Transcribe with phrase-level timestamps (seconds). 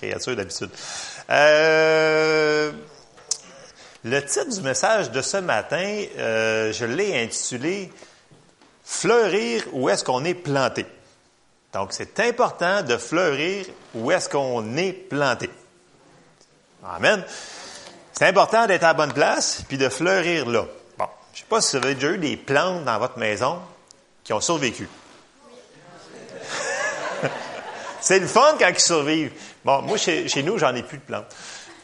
[0.00, 0.70] créature d'habitude.
[1.30, 2.72] Euh,
[4.04, 7.90] le titre du message de ce matin, euh, je l'ai intitulé
[8.82, 10.84] Fleurir où est-ce qu'on est planté.
[11.72, 15.48] Donc, c'est important de fleurir où est-ce qu'on est planté.
[16.84, 17.22] Amen.
[18.12, 20.66] C'est important d'être à la bonne place puis de fleurir là.
[20.98, 23.60] Bon, je sais pas si vous avez déjà eu des plantes dans votre maison
[24.24, 24.88] qui ont survécu.
[28.00, 29.32] C'est le fun quand ils survivent.
[29.64, 31.34] Bon, moi, chez, chez nous, j'en ai plus de plantes.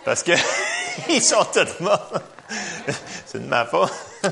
[0.05, 0.33] Parce que
[1.09, 2.13] ils sont tous morts.
[3.27, 3.93] C'est de ma faute.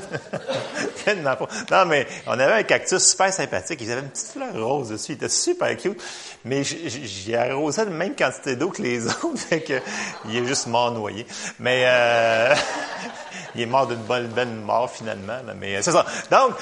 [1.05, 1.49] C'est de ma faute.
[1.69, 3.79] Non, mais on avait un cactus super sympathique.
[3.81, 5.11] Ils avaient une petite fleur rose dessus.
[5.11, 6.01] Il était super cute.
[6.45, 9.37] Mais j'ai arrosé la même quantité d'eau que les autres.
[9.37, 9.81] Fait que,
[10.29, 11.25] il est juste mort noyé.
[11.59, 12.55] Mais, euh,
[13.55, 15.39] il est mort d'une bonne, bonne mort finalement.
[15.59, 16.05] Mais c'est ça.
[16.31, 16.53] Donc,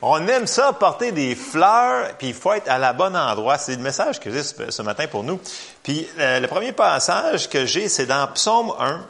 [0.00, 3.58] on aime ça, porter des fleurs, puis il faut être à la bonne endroit.
[3.58, 5.40] C'est le message que j'ai ce, matin pour nous.
[5.82, 9.06] Puis euh, le premier passage que j'ai, c'est dans Psaume 1.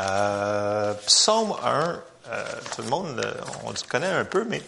[0.00, 2.44] Euh, Psaume 1, euh,
[2.74, 4.60] tout le monde, on le connaît un peu, mais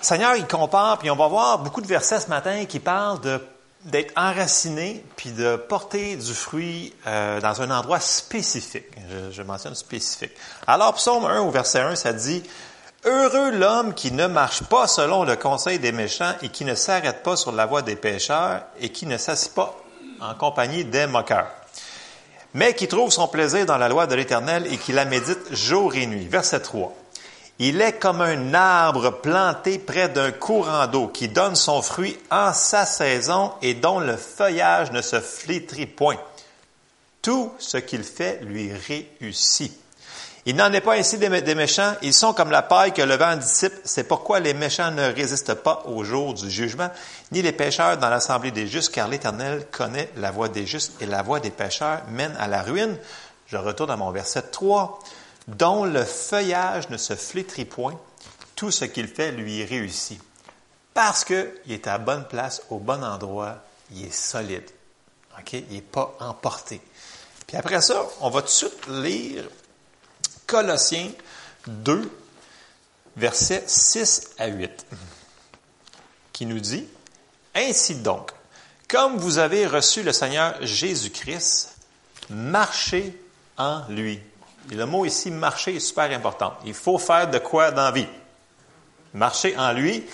[0.00, 3.20] Seigneur, il compare, puis on va voir beaucoup de versets ce matin qui parlent
[3.84, 8.86] d'être enraciné, puis de porter du fruit dans un endroit spécifique.
[9.10, 10.32] Je, je mentionne spécifique.
[10.66, 12.42] Alors, Psaume 1 au verset 1, ça dit,
[13.04, 17.22] Heureux l'homme qui ne marche pas selon le conseil des méchants et qui ne s'arrête
[17.22, 19.76] pas sur la voie des pécheurs et qui ne s'assied pas
[20.20, 21.50] en compagnie des moqueurs,
[22.54, 25.94] mais qui trouve son plaisir dans la loi de l'Éternel et qui la médite jour
[25.94, 26.26] et nuit.
[26.26, 26.92] Verset 3.
[27.58, 32.52] Il est comme un arbre planté près d'un courant d'eau qui donne son fruit en
[32.52, 36.18] sa saison et dont le feuillage ne se flétrit point.
[37.22, 39.85] Tout ce qu'il fait lui réussit.
[40.48, 41.94] Il n'en est pas ainsi des, méchants.
[42.02, 43.72] Ils sont comme la paille que le vent dissipe.
[43.84, 46.88] C'est pourquoi les méchants ne résistent pas au jour du jugement,
[47.32, 51.06] ni les pécheurs dans l'assemblée des justes, car l'Éternel connaît la voie des justes et
[51.06, 52.96] la voie des pécheurs mène à la ruine.
[53.48, 55.00] Je retourne à mon verset 3.
[55.48, 57.98] Dont le feuillage ne se flétrit point,
[58.54, 60.20] tout ce qu'il fait lui réussit.
[60.94, 63.56] Parce qu'il est à bonne place, au bon endroit,
[63.90, 64.70] il est solide.
[65.38, 65.52] OK?
[65.54, 66.80] Il n'est pas emporté.
[67.48, 69.44] Puis après ça, on va tout de suite lire
[70.46, 71.10] Colossiens
[71.66, 72.10] 2,
[73.16, 74.86] versets 6 à 8,
[76.32, 76.86] qui nous dit,
[77.54, 78.30] Ainsi donc,
[78.88, 81.76] comme vous avez reçu le Seigneur Jésus-Christ,
[82.30, 83.20] marchez
[83.58, 84.20] en lui.
[84.70, 86.54] Et le mot ici, marcher, est super important.
[86.64, 87.92] Il faut faire de quoi dans?
[89.14, 90.04] Marcher en lui,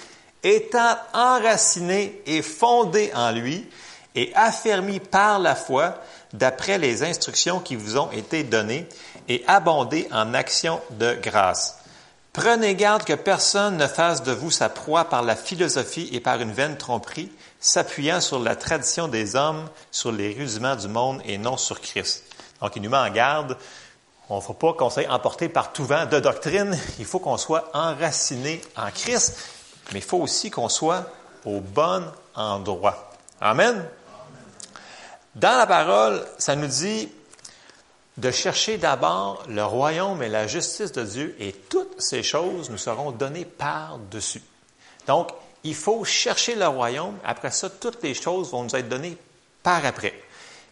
[0.43, 3.69] étant enraciné et fondé en lui,
[4.15, 6.01] et affermi par la foi,
[6.33, 8.87] d'après les instructions qui vous ont été données,
[9.29, 11.79] et abonder en actions de grâce.
[12.33, 16.41] Prenez garde que personne ne fasse de vous sa proie par la philosophie et par
[16.41, 17.31] une vaine tromperie,
[17.61, 22.25] s'appuyant sur la tradition des hommes, sur les rudiments du monde et non sur Christ.
[22.63, 23.59] Donc, il nous met en garde.
[24.31, 26.79] On ne faut pas qu'on soit emporté par tout vent de doctrine.
[26.99, 29.37] Il faut qu'on soit enraciné en Christ,
[29.93, 31.05] mais il faut aussi qu'on soit
[31.45, 33.11] au bon endroit.
[33.43, 33.85] Amen.
[35.35, 37.11] Dans la parole, ça nous dit
[38.19, 42.79] de chercher d'abord le royaume et la justice de Dieu et toutes ces choses nous
[42.79, 44.43] seront données par-dessus.
[45.07, 45.31] Donc,
[45.65, 47.17] il faut chercher le royaume.
[47.25, 49.17] Après ça, toutes les choses vont nous être données
[49.63, 50.15] par après.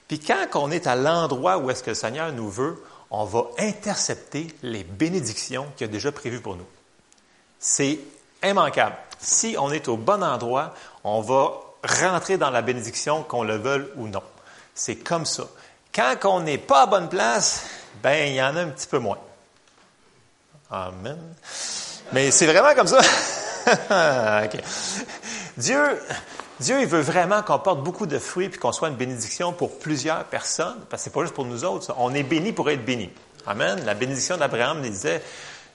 [0.08, 3.46] Puis quand on est à l'endroit où est-ce que le Seigneur nous veut, on va
[3.58, 6.66] intercepter les bénédictions qu'il a déjà prévues pour nous.
[7.58, 7.98] C'est
[8.42, 8.96] immanquable.
[9.18, 10.74] Si on est au bon endroit,
[11.04, 14.22] on va rentrer dans la bénédiction, qu'on le veuille ou non.
[14.74, 15.44] C'est comme ça.
[15.94, 17.66] Quand on n'est pas à bonne place,
[18.02, 19.18] ben, il y en a un petit peu moins.
[20.70, 21.18] Amen.
[22.12, 23.00] Mais c'est vraiment comme ça.
[25.56, 25.80] Dieu,
[26.60, 29.78] Dieu, il veut vraiment qu'on porte beaucoup de fruits puis qu'on soit une bénédiction pour
[29.78, 31.94] plusieurs personnes, parce que c'est pas juste pour nous autres.
[31.98, 33.10] On est béni pour être béni.
[33.46, 33.82] Amen.
[33.84, 35.22] La bénédiction d'Abraham disait,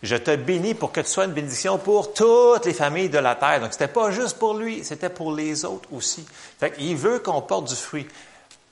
[0.02, 3.36] je te bénis pour que tu sois une bénédiction pour toutes les familles de la
[3.36, 3.60] terre.
[3.60, 6.26] Donc, c'était pas juste pour lui, c'était pour les autres aussi.
[6.60, 8.08] Fait il veut qu'on porte du fruit.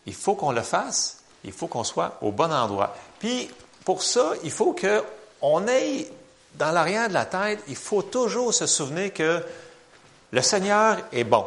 [0.06, 2.96] Il faut qu'on le fasse, il faut qu'on soit au bon endroit.
[3.20, 3.50] Puis,
[3.86, 6.08] pour ça, il faut qu'on ait
[6.56, 9.44] dans l'arrière de la tête, il faut toujours se souvenir que
[10.32, 11.46] le Seigneur est bon.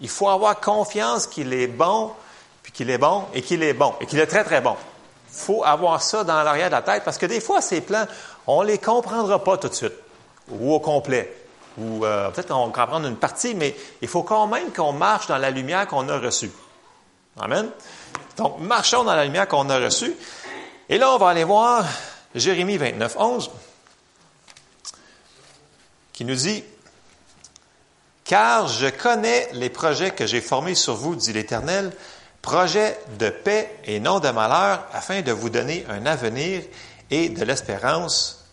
[0.00, 2.12] Il faut avoir confiance qu'il est bon,
[2.62, 4.76] puis qu'il est bon, et qu'il est bon, et qu'il est très, très bon.
[5.32, 8.06] Il faut avoir ça dans l'arrière de la tête, parce que des fois, ces plans,
[8.46, 9.94] on ne les comprendra pas tout de suite,
[10.50, 11.34] ou au complet.
[11.78, 15.38] Ou euh, peut-être qu'on comprend une partie, mais il faut quand même qu'on marche dans
[15.38, 16.50] la lumière qu'on a reçue.
[17.38, 17.68] Amen.
[18.36, 20.14] Donc, marchons dans la lumière qu'on a reçue.
[20.88, 21.84] Et là, on va aller voir
[22.34, 23.50] Jérémie 29, 11,
[26.12, 26.62] qui nous dit,
[28.24, 31.92] Car je connais les projets que j'ai formés sur vous, dit l'Éternel,
[32.42, 36.62] projets de paix et non de malheur, afin de vous donner un avenir
[37.10, 38.44] et de l'espérance,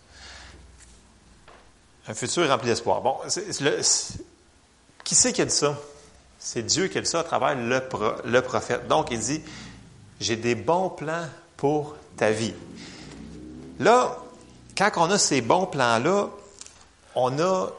[2.07, 3.01] un futur rempli d'espoir.
[3.01, 3.17] Bon,
[5.03, 5.77] qui c'est qui a dit ça?
[6.39, 7.81] C'est Dieu qui a dit ça à travers le,
[8.25, 8.87] le prophète.
[8.87, 9.41] Donc, il dit,
[10.19, 11.25] j'ai des bons plans
[11.57, 12.53] pour ta vie.
[13.79, 14.17] Là,
[14.77, 16.29] quand on a ces bons plans-là,
[17.15, 17.69] on a,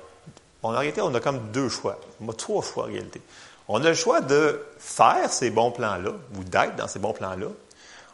[0.62, 1.98] a, réalité, on a comme deux choix.
[2.36, 3.20] Trois choix en réalité.
[3.68, 7.48] On a le choix de faire ces bons plans-là, ou d'être dans ces bons plans-là.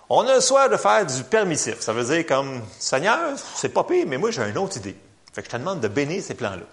[0.08, 1.80] On a le choix de faire du permissif.
[1.80, 4.96] Ça veut dire comme, Seigneur, c'est pas pire, mais moi j'ai une autre idée.
[5.32, 6.64] Fait que je te demande de bénir ces plans-là.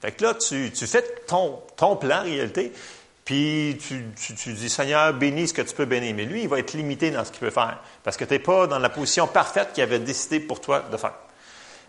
[0.00, 2.72] Fait que là, tu, tu fais ton, ton plan en réalité,
[3.28, 6.14] puis tu, tu, dis, Seigneur, bénis ce que tu peux bénir.
[6.14, 8.38] Mais lui, il va être limité dans ce qu'il peut faire, parce que tu n'es
[8.38, 11.12] pas dans la position parfaite qu'il avait décidé pour toi de faire.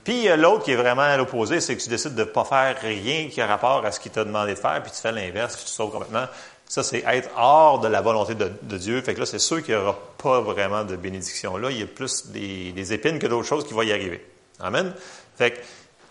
[0.04, 2.76] Puis l'autre qui est vraiment à l'opposé, c'est que tu décides de ne pas faire
[2.82, 5.56] rien qui a rapport à ce qu'il t'a demandé de faire, puis tu fais l'inverse,
[5.56, 6.26] puis tu sauves complètement.
[6.68, 9.02] Ça, c'est être hors de la volonté de, Dieu.
[9.02, 11.56] Fait que là, c'est sûr qu'il n'y aura pas vraiment de bénédiction.
[11.56, 14.28] Là, il y a plus des, épines que d'autres choses qui vont y arriver.
[14.60, 14.92] Amen.
[15.38, 15.60] Fait que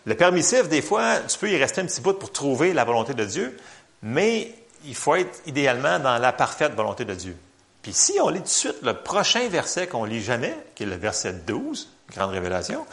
[0.07, 3.13] le permissif, des fois, tu peux y rester un petit bout pour trouver la volonté
[3.13, 3.59] de Dieu,
[4.01, 4.55] mais
[4.85, 7.37] il faut être idéalement dans la parfaite volonté de Dieu.
[7.83, 10.87] Puis si on lit tout de suite le prochain verset qu'on lit jamais, qui est
[10.87, 12.87] le verset 12, grande révélation,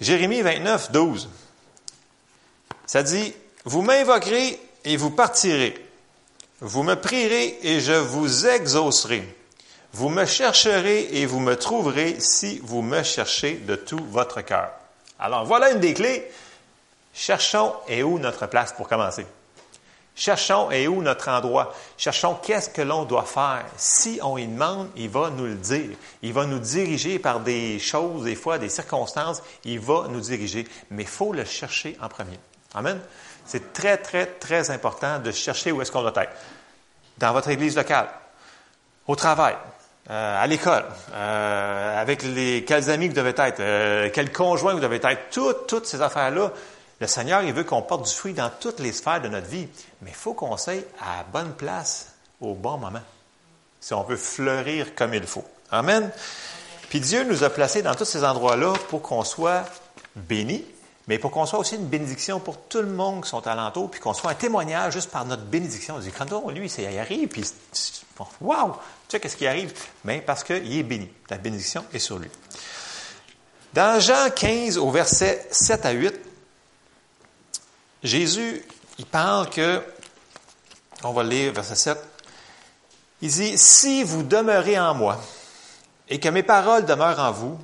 [0.00, 1.28] Jérémie 29, 12.
[2.86, 3.34] Ça dit,
[3.64, 5.74] vous m'invoquerez et vous partirez.
[6.60, 9.36] Vous me prierez et je vous exaucerai.
[9.92, 14.70] Vous me chercherez et vous me trouverez si vous me cherchez de tout votre cœur.
[15.18, 16.30] Alors voilà une des clés.
[17.14, 19.26] Cherchons et où notre place pour commencer.
[20.14, 21.74] Cherchons et où notre endroit?
[21.96, 23.64] Cherchons qu'est-ce que l'on doit faire.
[23.76, 25.96] Si on y demande, il va nous le dire.
[26.22, 29.42] Il va nous diriger par des choses, des fois, des circonstances.
[29.64, 30.66] Il va nous diriger.
[30.90, 32.38] Mais il faut le chercher en premier.
[32.74, 33.00] Amen?
[33.46, 36.32] C'est très, très, très important de chercher où est-ce qu'on doit être.
[37.18, 38.08] Dans votre église locale,
[39.06, 39.56] au travail,
[40.10, 40.84] euh, à l'école,
[41.14, 45.66] euh, avec les, quels amis vous devez être, euh, quel conjoint vous devez être, toutes,
[45.66, 46.50] toutes ces affaires-là,
[47.02, 49.66] le Seigneur, il veut qu'on porte du fruit dans toutes les sphères de notre vie,
[50.02, 53.02] mais il faut qu'on soit à la bonne place au bon moment,
[53.80, 55.44] si on veut fleurir comme il faut.
[55.72, 56.12] Amen.
[56.90, 59.64] Puis Dieu nous a placés dans tous ces endroits-là pour qu'on soit
[60.14, 60.64] bénis,
[61.08, 63.98] mais pour qu'on soit aussi une bénédiction pour tout le monde qui sont alentour, puis
[64.00, 65.96] qu'on soit un témoignage juste par notre bénédiction.
[65.96, 67.42] On dit, quand on, lui, il arrive, puis
[68.40, 68.78] waouh, tu
[69.08, 69.72] sais qu'est-ce qui arrive?
[70.04, 71.10] Mais parce qu'il est béni.
[71.30, 72.30] La bénédiction est sur lui.
[73.74, 76.31] Dans Jean 15, au verset 7 à 8,
[78.02, 78.62] Jésus,
[78.98, 79.82] il parle que,
[81.04, 81.98] on va lire verset 7,
[83.20, 85.20] il dit, si vous demeurez en moi
[86.08, 87.58] et que mes paroles demeurent en vous,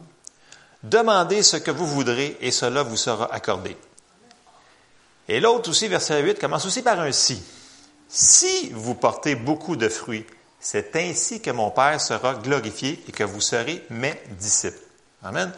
[0.82, 3.76] demandez ce que vous voudrez et cela vous sera accordé.
[5.28, 7.42] Et l'autre aussi, verset 8, commence aussi par un si.
[8.08, 10.24] Si vous portez beaucoup de fruits,
[10.60, 14.78] c'est ainsi que mon Père sera glorifié et que vous serez mes disciples.
[15.22, 15.52] Amen.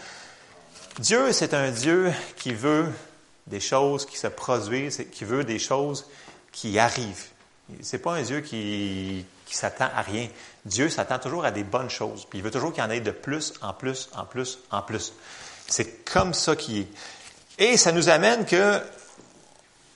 [0.98, 2.86] Dieu, c'est un Dieu qui veut
[3.46, 6.06] des choses qui se produisent, qui veut des choses
[6.52, 7.26] qui arrivent.
[7.82, 10.28] C'est pas un Dieu qui, qui s'attend à rien.
[10.64, 12.26] Dieu s'attend toujours à des bonnes choses.
[12.28, 14.82] Puis il veut toujours qu'il y en ait de plus, en plus, en plus, en
[14.82, 15.12] plus.
[15.66, 16.88] C'est comme ça qui est.
[17.58, 18.80] Et ça nous amène que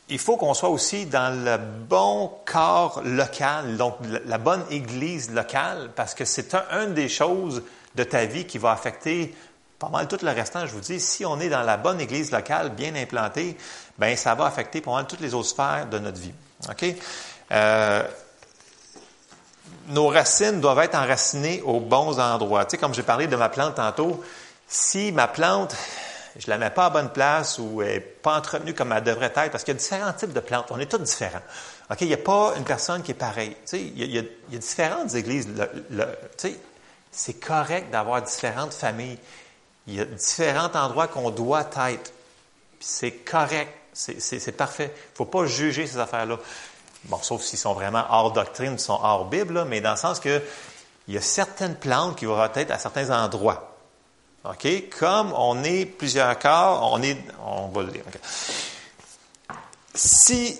[0.09, 5.91] il faut qu'on soit aussi dans le bon corps local, donc la bonne église locale,
[5.97, 7.63] parce que c'est un, une des choses
[7.95, 9.35] de ta vie qui va affecter
[9.79, 12.31] pas mal tout le restant, je vous dis, si on est dans la bonne église
[12.31, 13.57] locale, bien implantée,
[13.99, 16.33] ben ça va affecter pas mal toutes les autres sphères de notre vie.
[16.69, 16.85] OK?
[17.53, 18.03] Euh,
[19.89, 22.65] nos racines doivent être enracinées aux bons endroits.
[22.65, 24.23] Tu sais, comme j'ai parlé de ma plante tantôt,
[24.67, 25.77] si ma plante,
[26.39, 29.33] je la mets pas à bonne place ou elle n'est pas entretenue comme elle devrait
[29.35, 31.43] être, parce qu'il y a différents types de plantes, on est tous différents.
[31.91, 32.01] OK?
[32.01, 33.51] Il n'y a pas une personne qui est pareille.
[33.67, 34.23] Tu sais, il, y a,
[34.59, 35.49] différentes églises.
[35.49, 35.99] tu
[36.37, 36.59] sais,
[37.13, 39.19] c'est correct d'avoir différentes familles.
[39.87, 42.13] Il y a différents endroits qu'on doit être.
[42.81, 43.73] C'est correct.
[43.93, 44.93] C'est parfait.
[44.95, 46.39] Il ne faut pas juger ces affaires-là.
[47.05, 50.43] Bon, sauf s'ils sont vraiment hors doctrine, sont hors Bible, mais dans le sens que
[51.07, 53.77] il y a certaines plantes qui vont être à certains endroits.
[54.45, 54.67] OK?
[54.99, 57.19] Comme on est plusieurs corps, on est.
[57.45, 58.05] On va le dire.
[59.95, 60.59] Si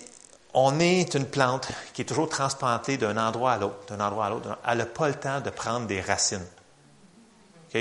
[0.53, 4.29] on est une plante qui est toujours transplantée d'un endroit à l'autre, d'un endroit à
[4.29, 6.45] l'autre, elle n'a pas le temps de prendre des racines.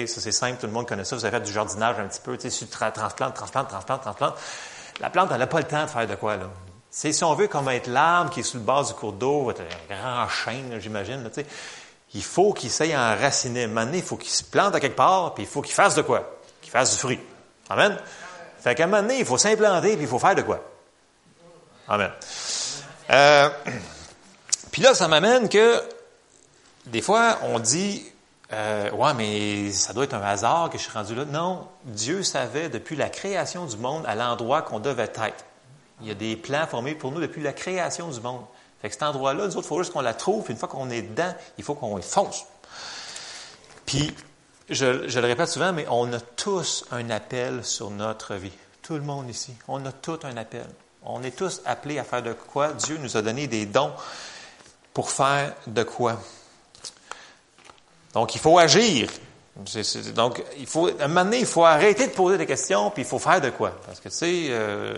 [0.07, 1.15] Ça, c'est simple, tout le monde connaît ça.
[1.15, 2.37] Vous avez fait du jardinage un petit peu.
[2.37, 4.35] Tu sais, tu transplantes, transplantes, transplantes.
[5.01, 6.47] La plante, elle n'a pas le temps de faire de quoi, là.
[6.91, 9.95] Si on veut comme être l'arbre qui est sous le bas du cours d'eau, un
[9.95, 11.47] grand chêne, j'imagine, tu sais,
[12.15, 13.65] il faut qu'il s'aille enraciner.
[13.65, 16.03] Un il faut qu'il se plante à quelque part, puis il faut qu'il fasse de
[16.03, 16.39] quoi?
[16.63, 17.19] Qu'il fasse du fruit.
[17.69, 17.99] Amen?
[18.61, 20.61] Fait qu'à un moment donné, il faut s'implanter, puis il faut faire de quoi?
[21.89, 22.11] Amen.
[23.11, 23.51] Euh,
[24.71, 25.83] puis là, ça m'amène que
[26.87, 28.05] des fois, on dit,
[28.53, 31.25] euh, ouais, mais ça doit être un hasard que je suis rendu là.
[31.25, 35.45] Non, Dieu savait depuis la création du monde à l'endroit qu'on devait être.
[36.01, 38.43] Il y a des plans formés pour nous depuis la création du monde.
[38.83, 40.51] Fait que cet endroit-là, nous autres, il faut juste qu'on la trouve.
[40.51, 42.45] Une fois qu'on est dedans, il faut qu'on y fonce.
[43.87, 44.15] Puis,
[44.69, 48.53] je, je, le répète souvent, mais on a tous un appel sur notre vie.
[48.83, 49.55] Tout le monde ici.
[49.69, 50.67] On a tout un appel.
[51.03, 52.73] On est tous appelés à faire de quoi.
[52.73, 53.93] Dieu nous a donné des dons
[54.93, 56.19] pour faire de quoi.
[58.15, 59.11] Donc, il faut agir.
[60.15, 63.03] donc, il faut, à un moment donné, il faut arrêter de poser des questions, puis
[63.03, 63.73] il faut faire de quoi.
[63.87, 64.95] Parce que, tu sais, euh,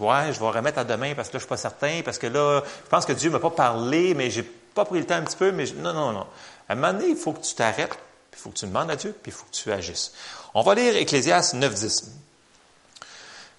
[0.00, 2.26] ouais, je vais remettre à demain parce que là, je suis pas certain, parce que
[2.26, 5.22] là, je pense que Dieu m'a pas parlé, mais j'ai pas pris le temps un
[5.22, 6.26] petit peu, mais non, non, non.
[6.68, 7.94] À un moment donné, il faut que tu t'arrêtes,
[8.30, 10.12] puis il faut que tu demandes à Dieu, puis il faut que tu agisses.
[10.54, 12.12] On va lire Ecclésias 9, 10.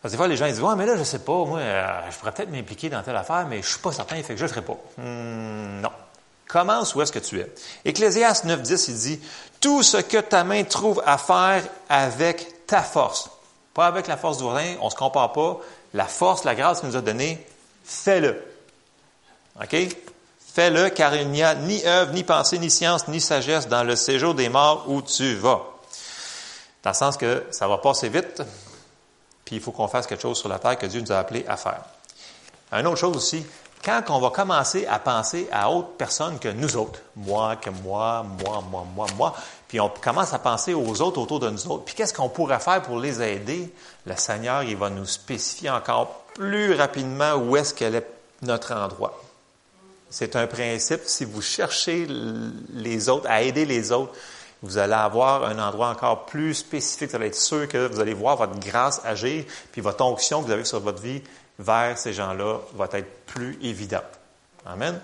[0.01, 2.11] Parce que des fois, les gens disent, ouais, mais là, je sais pas, moi, euh,
[2.11, 4.43] je pourrais peut-être m'impliquer dans telle affaire, mais je suis pas certain, fait que je
[4.43, 4.77] le ferai pas.
[4.97, 5.91] Hmm, non.
[6.47, 7.51] Commence où est-ce que tu es.
[7.83, 9.19] Ecclésias 9.10, il dit,
[9.59, 13.29] tout ce que ta main trouve à faire avec ta force,
[13.73, 15.59] pas avec la force du voisin, on ne se compare pas,
[15.93, 17.45] la force, la grâce qu'il nous a donnée,
[17.83, 18.41] fais-le.
[19.61, 19.75] OK?
[20.53, 23.95] Fais-le, car il n'y a ni œuvre, ni pensée, ni science, ni sagesse dans le
[23.95, 25.61] séjour des morts où tu vas.
[26.83, 28.41] Dans le sens que ça va passer vite,
[29.45, 31.45] puis il faut qu'on fasse quelque chose sur la terre que Dieu nous a appelé
[31.47, 31.81] à faire.
[32.71, 33.45] Une autre chose aussi,
[33.87, 38.25] quand on va commencer à penser à autre personne que nous autres, moi, que moi,
[38.43, 39.33] moi, moi, moi, moi,
[39.69, 42.59] puis on commence à penser aux autres autour de nous autres, puis qu'est-ce qu'on pourrait
[42.59, 43.71] faire pour les aider,
[44.05, 48.07] le Seigneur, il va nous spécifier encore plus rapidement où est-ce qu'elle est
[48.41, 49.21] notre endroit.
[50.09, 52.07] C'est un principe, si vous cherchez
[52.73, 54.11] les autres, à aider les autres,
[54.63, 57.11] vous allez avoir un endroit encore plus spécifique.
[57.11, 60.47] Vous allez être sûr que vous allez voir votre grâce agir, puis votre onction que
[60.47, 61.21] vous avez sur votre vie
[61.59, 64.03] vers ces gens-là va être plus évident.
[64.65, 64.99] Amen.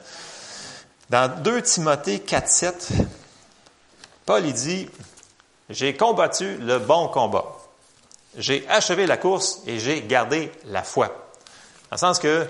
[1.09, 2.91] Dans 2 Timothée 4, 7,
[4.25, 4.89] Paul dit,
[5.69, 7.45] j'ai combattu le bon combat.
[8.37, 11.07] J'ai achevé la course et j'ai gardé la foi.
[11.07, 12.47] Dans le sens que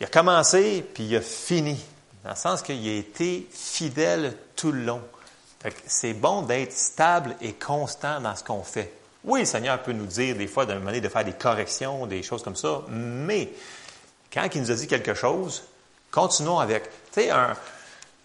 [0.00, 1.78] il a commencé puis il a fini.
[2.24, 5.02] Dans le sens qu'il a été fidèle tout le long.
[5.86, 8.92] C'est bon d'être stable et constant dans ce qu'on fait.
[9.24, 12.22] Oui, le Seigneur peut nous dire des fois, moment donné, de faire des corrections, des
[12.22, 13.52] choses comme ça, mais
[14.32, 15.64] quand il nous a dit quelque chose,
[16.10, 16.84] continuons avec.
[17.12, 17.56] Tu sais, un,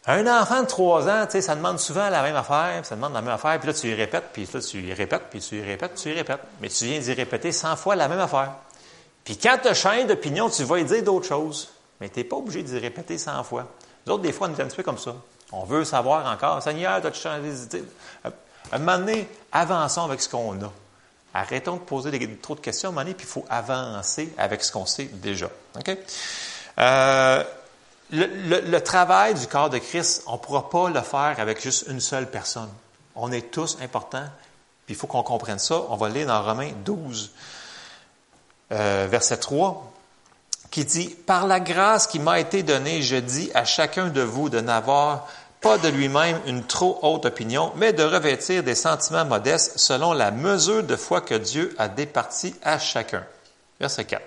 [0.07, 3.21] enfant de trois ans, tu sais, ça demande souvent la même affaire, ça demande la
[3.21, 5.61] même affaire, puis là, tu y répètes, puis là, tu y répètes, puis tu y
[5.61, 6.41] répètes, tu y répètes.
[6.61, 8.51] Mais tu viens d'y répéter 100 fois la même affaire.
[9.23, 11.69] Puis quand tu changes d'opinion, tu vas y dire d'autres choses.
[11.99, 13.67] Mais tu n'es pas obligé d'y répéter 100 fois.
[14.05, 15.15] Nous autres, des fois, on est un petit peu comme ça.
[15.51, 17.83] On veut savoir encore, Seigneur, as-tu changé d'idée?
[18.23, 18.29] À
[18.73, 20.71] un moment donné, avançons avec ce qu'on a.
[21.38, 24.72] Arrêtons de poser trop de questions à un moment puis il faut avancer avec ce
[24.72, 25.50] qu'on sait déjà.
[26.80, 27.44] Euh,
[28.10, 32.00] le, travail du corps de Christ, on ne pourra pas le faire avec juste une
[32.00, 32.70] seule personne.
[33.15, 34.30] On est tous importants,
[34.86, 35.82] puis il faut qu'on comprenne ça.
[35.89, 37.34] On va lire dans Romains 12,
[38.72, 39.92] euh, verset 3,
[40.72, 44.48] qui dit, Par la grâce qui m'a été donnée, je dis à chacun de vous
[44.48, 45.27] de n'avoir
[45.65, 50.29] pas de lui-même une trop haute opinion, mais de revêtir des sentiments modestes selon la
[50.29, 53.24] mesure de foi que Dieu a départi à chacun.
[53.79, 54.22] Verset 4.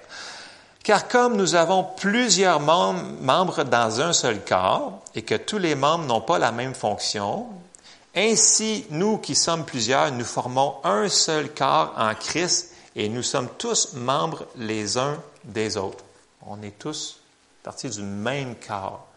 [0.82, 6.06] Car comme nous avons plusieurs membres dans un seul corps et que tous les membres
[6.06, 7.46] n'ont pas la même fonction,
[8.16, 13.48] ainsi nous qui sommes plusieurs, nous formons un seul corps en Christ et nous sommes
[13.58, 16.02] tous membres les uns des autres.
[16.44, 17.20] On est tous
[17.62, 19.07] partis du même corps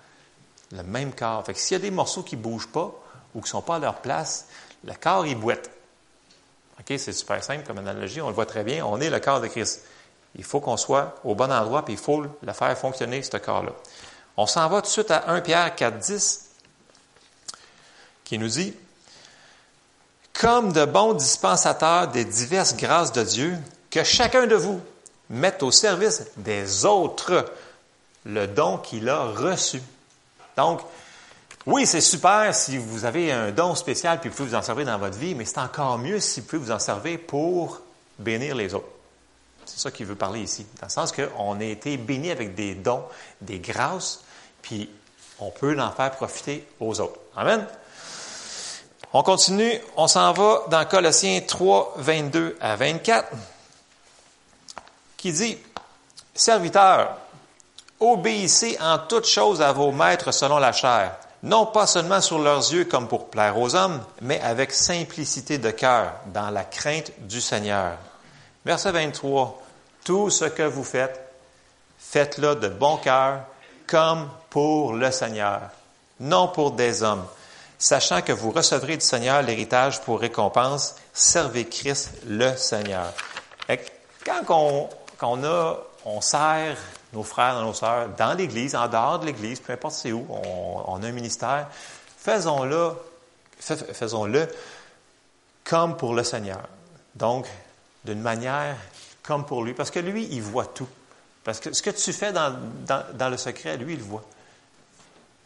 [0.72, 1.46] le même corps.
[1.46, 2.94] Fait que s'il y a des morceaux qui ne bougent pas
[3.34, 4.48] ou qui ne sont pas à leur place,
[4.84, 5.70] le corps, il boite.
[6.80, 6.98] OK?
[6.98, 8.86] C'est super simple comme analogie, on le voit très bien.
[8.86, 9.84] On est le corps de Christ.
[10.36, 13.74] Il faut qu'on soit au bon endroit, puis il faut le faire fonctionner, ce corps-là.
[14.38, 16.50] On s'en va tout de suite à 1 Pierre 4, 10,
[18.24, 18.74] qui nous dit
[20.34, 23.58] Comme de bons dispensateurs des diverses grâces de Dieu,
[23.90, 24.80] que chacun de vous
[25.30, 27.46] mette au service des autres
[28.26, 29.82] le don qu'il a reçu.
[30.62, 30.82] Donc,
[31.66, 34.86] oui, c'est super si vous avez un don spécial puis vous pouvez vous en servir
[34.86, 37.82] dans votre vie, mais c'est encore mieux si vous pouvez vous en servir pour
[38.18, 38.88] bénir les autres.
[39.66, 42.76] C'est ça qu'il veut parler ici, dans le sens qu'on a été béni avec des
[42.76, 43.04] dons,
[43.42, 44.22] des grâces,
[44.62, 44.90] puis
[45.40, 47.20] on peut en faire profiter aux autres.
[47.36, 47.66] Amen.
[49.14, 53.30] On continue, on s'en va dans Colossiens 3, 22 à 24,
[55.18, 55.58] qui dit,
[56.34, 57.18] Serviteurs,
[58.02, 62.74] Obéissez en toutes choses à vos maîtres selon la chair, non pas seulement sur leurs
[62.74, 67.40] yeux comme pour plaire aux hommes, mais avec simplicité de cœur, dans la crainte du
[67.40, 67.92] Seigneur.
[68.66, 69.62] Verset 23.
[70.04, 71.32] Tout ce que vous faites,
[72.00, 73.42] faites-le de bon cœur,
[73.86, 75.62] comme pour le Seigneur,
[76.20, 77.26] non pour des hommes,
[77.78, 83.14] sachant que vous recevrez du Seigneur l'héritage pour récompense, servez Christ le Seigneur.
[84.26, 84.90] quand on,
[85.20, 86.78] quand on, a, on sert
[87.14, 91.04] nos frères nos sœurs dans l'Église, en dehors de l'Église, peu importe c'est où, on,
[91.04, 91.68] a un ministère,
[92.18, 92.94] faisons-le,
[93.60, 94.48] faisons-le
[95.64, 96.62] comme pour le Seigneur.
[97.16, 97.48] Donc,
[98.04, 98.76] d'une manière
[99.24, 100.88] comme pour lui, parce que lui, il voit tout.
[101.44, 104.24] Parce que ce que tu fais dans, le secret, lui, il voit.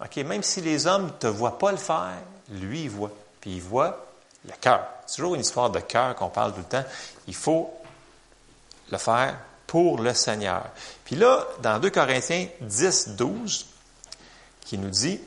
[0.02, 0.16] OK?
[0.18, 2.18] Même si les hommes ne te voient pas le faire,
[2.50, 3.12] lui, il voit.
[3.42, 4.06] Puis il voit
[4.46, 4.86] le cœur.
[5.06, 6.84] C'est toujours une histoire de cœur qu'on parle tout le temps.
[7.28, 7.74] Il faut
[8.92, 9.38] le faire
[9.76, 10.64] pour le Seigneur.
[11.04, 13.66] Puis là, dans 2 Corinthiens 10, 12,
[14.62, 15.20] qui nous dit,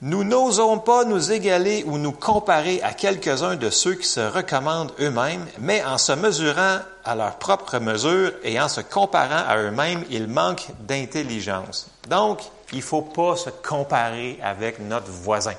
[0.00, 4.90] nous n'osons pas nous égaler ou nous comparer à quelques-uns de ceux qui se recommandent
[4.98, 10.04] eux-mêmes, mais en se mesurant à leur propre mesure et en se comparant à eux-mêmes,
[10.10, 11.86] ils manquent d'intelligence.
[12.08, 12.40] Donc,
[12.72, 15.54] il ne faut pas se comparer avec notre voisin.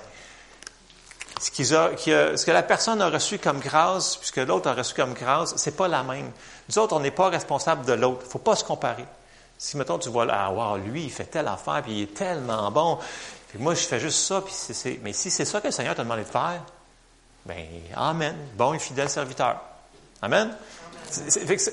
[1.43, 5.75] Ce, que la personne a reçu comme grâce, puisque l'autre a reçu comme grâce, c'est
[5.75, 6.31] pas la même.
[6.69, 8.21] Nous autres, on n'est pas responsable de l'autre.
[8.21, 9.05] Il ne faut pas se comparer.
[9.57, 12.71] Si, mettons, tu vois, ah, wow, lui, il fait telle affaire, puis il est tellement
[12.71, 12.97] bon,
[13.59, 16.03] moi, je fais juste ça, puis c'est, mais si c'est ça que le Seigneur t'a
[16.03, 16.61] demandé de faire,
[17.45, 18.35] bien, Amen.
[18.55, 19.61] Bon et fidèle serviteur.
[20.21, 20.55] Amen?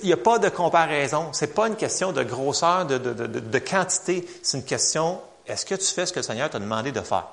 [0.03, 1.33] il n'y a pas de comparaison.
[1.33, 4.29] Ce n'est pas une question de grosseur, de, de, de, de quantité.
[4.43, 7.29] C'est une question, est-ce que tu fais ce que le Seigneur t'a demandé de faire?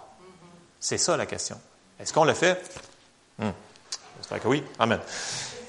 [0.80, 1.60] C'est ça la question.
[2.00, 2.62] Est-ce qu'on le fait?
[3.40, 3.52] Hmm.
[4.20, 4.64] J'espère que oui.
[4.80, 5.00] Amen.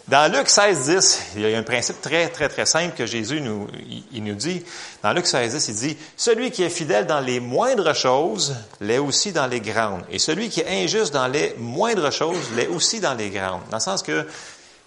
[0.08, 3.42] Dans Luc 16, 10, il y a un principe très, très, très simple que Jésus
[3.42, 3.68] nous,
[4.10, 4.64] il, nous dit.
[5.02, 8.96] Dans Luc 16, 10, il dit, Celui qui est fidèle dans les moindres choses l'est
[8.96, 10.04] aussi dans les grandes.
[10.10, 13.60] Et celui qui est injuste dans les moindres choses l'est aussi dans les grandes.
[13.70, 14.26] Dans le sens que,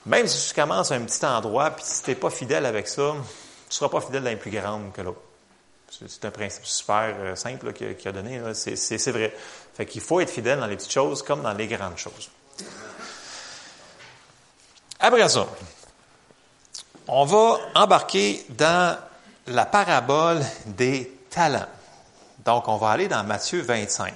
[0.07, 2.87] même si tu commences à un petit endroit, puis si tu n'es pas fidèle avec
[2.87, 5.21] ça, tu ne seras pas fidèle dans les plus grandes que l'autre.
[5.91, 8.41] C'est un principe super euh, simple qu'il a donné.
[8.53, 9.35] C'est vrai.
[9.75, 12.29] Fait qu'il faut être fidèle dans les petites choses comme dans les grandes choses.
[14.99, 15.47] Après ça,
[17.07, 18.97] on va embarquer dans
[19.47, 21.67] la parabole des talents.
[22.45, 24.13] Donc, on va aller dans Matthieu 25.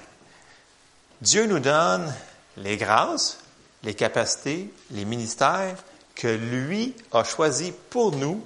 [1.22, 2.14] Dieu nous donne
[2.58, 3.40] les grâces,
[3.84, 5.76] les capacités, les ministères
[6.16, 8.46] que lui a choisis pour nous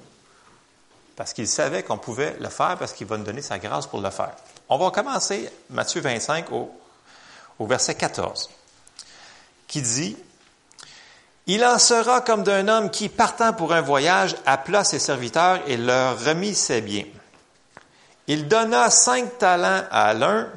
[1.20, 4.00] parce qu'il savait qu'on pouvait le faire, parce qu'il va nous donner sa grâce pour
[4.00, 4.32] le faire.
[4.70, 6.72] On va commencer Matthieu 25 au,
[7.60, 8.50] au verset 14,
[9.68, 10.16] qui dit,
[11.46, 15.76] il en sera comme d'un homme qui, partant pour un voyage, appela ses serviteurs et
[15.76, 17.04] leur remit ses biens.
[18.28, 20.48] Il donna cinq talents à l'un,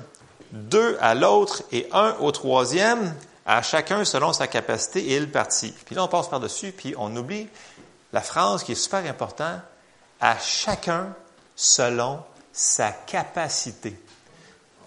[0.53, 3.13] deux à l'autre et un au troisième,
[3.47, 5.75] à chacun selon sa capacité, et il partit.
[5.87, 7.49] Puis là, on passe par-dessus, puis on oublie
[8.13, 9.61] la phrase qui est super importante,
[10.23, 11.15] à chacun
[11.57, 14.01] selon sa capacité.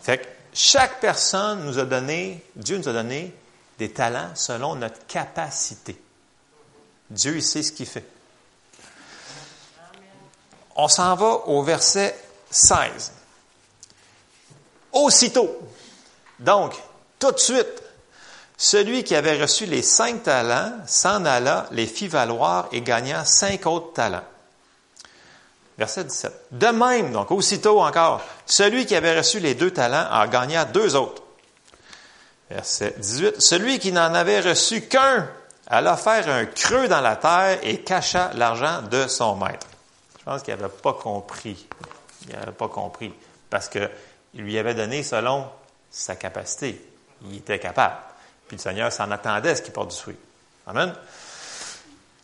[0.01, 3.35] Fait que chaque personne nous a donné, Dieu nous a donné
[3.77, 6.01] des talents selon notre capacité.
[7.09, 8.05] Dieu, il sait ce qu'il fait.
[10.77, 12.17] On s'en va au verset
[12.49, 13.11] 16.
[14.93, 15.59] Aussitôt,
[16.39, 16.73] donc,
[17.19, 17.83] tout de suite,
[18.57, 23.65] celui qui avait reçu les cinq talents s'en alla, les fit valoir et gagna cinq
[23.65, 24.23] autres talents.
[25.77, 26.33] Verset 17.
[26.51, 30.95] De même, donc, aussitôt encore, celui qui avait reçu les deux talents en gagna deux
[30.95, 31.21] autres.
[32.49, 33.41] Verset 18.
[33.41, 35.27] Celui qui n'en avait reçu qu'un
[35.67, 39.67] alla faire un creux dans la terre et cacha l'argent de son maître.
[40.19, 41.67] Je pense qu'il n'avait pas compris.
[42.27, 43.13] Il n'avait pas compris.
[43.49, 43.89] Parce qu'il
[44.35, 45.45] lui avait donné selon
[45.89, 46.81] sa capacité.
[47.23, 47.95] Il était capable.
[48.47, 50.17] Puis le Seigneur s'en attendait à ce qu'il porte du fruit.
[50.67, 50.93] Amen.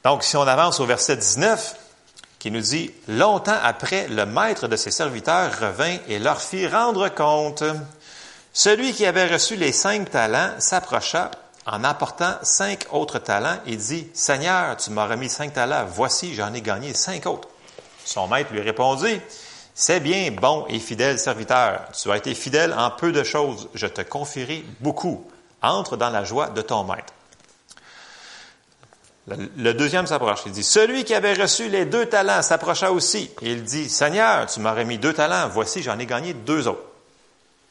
[0.03, 1.75] Donc, si on avance au verset 19,
[2.41, 7.07] qui nous dit, Longtemps après, le maître de ses serviteurs revint et leur fit rendre
[7.09, 7.63] compte.
[8.51, 11.29] Celui qui avait reçu les cinq talents s'approcha,
[11.67, 16.51] en apportant cinq autres talents et dit, Seigneur, tu m'as remis cinq talents, voici, j'en
[16.55, 17.47] ai gagné cinq autres.
[18.03, 19.21] Son maître lui répondit,
[19.75, 23.85] C'est bien, bon et fidèle serviteur, tu as été fidèle en peu de choses, je
[23.85, 25.23] te confierai beaucoup.
[25.61, 27.13] Entre dans la joie de ton maître.
[29.27, 30.41] Le, deuxième s'approche.
[30.47, 33.29] Il dit, celui qui avait reçu les deux talents s'approcha aussi.
[33.41, 36.81] Et il dit, Seigneur, tu m'as remis deux talents, voici, j'en ai gagné deux autres.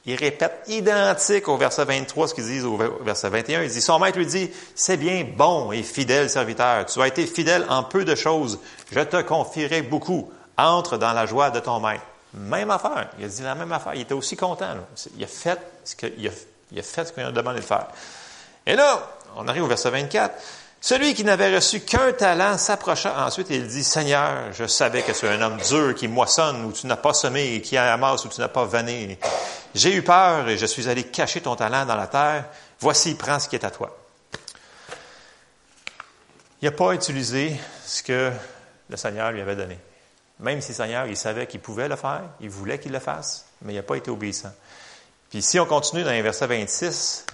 [0.06, 3.62] Il répète identique au verset 23 ce qu'ils disent au verset 21.
[3.62, 6.86] Il dit, son maître lui dit, c'est bien bon et fidèle serviteur.
[6.86, 8.60] Tu as été fidèle en peu de choses.
[8.92, 10.30] Je te confierai beaucoup.
[10.56, 12.04] Entre dans la joie de ton maître.
[12.34, 13.08] Même affaire.
[13.18, 13.94] Il a dit la même affaire.
[13.94, 14.74] Il était aussi content.
[15.16, 16.12] Il a fait ce qu'il
[16.72, 17.86] il a a demandé de faire.
[18.66, 20.34] Et là, on arrive au verset 24.
[20.82, 25.12] Celui qui n'avait reçu qu'un talent s'approcha ensuite et il dit, Seigneur, je savais que
[25.12, 28.24] tu es un homme dur qui moissonne où tu n'as pas semé et qui amasse
[28.24, 29.18] où tu n'as pas vanné.
[29.74, 32.46] J'ai eu peur et je suis allé cacher ton talent dans la terre.
[32.80, 33.94] Voici, prends ce qui est à toi.
[36.62, 38.32] Il n'a pas utilisé ce que
[38.88, 39.78] le Seigneur lui avait donné.
[40.40, 43.74] Même si Seigneur, il savait qu'il pouvait le faire, il voulait qu'il le fasse, mais
[43.74, 44.52] il n'a pas été obéissant.
[45.28, 47.26] Puis si on continue dans les versets 26,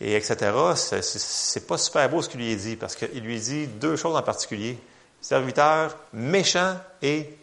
[0.00, 0.52] et etc.,
[1.00, 4.16] c'est pas super beau ce qu'il lui a dit, parce qu'il lui dit deux choses
[4.16, 4.78] en particulier.
[5.20, 7.36] Serviteur méchant et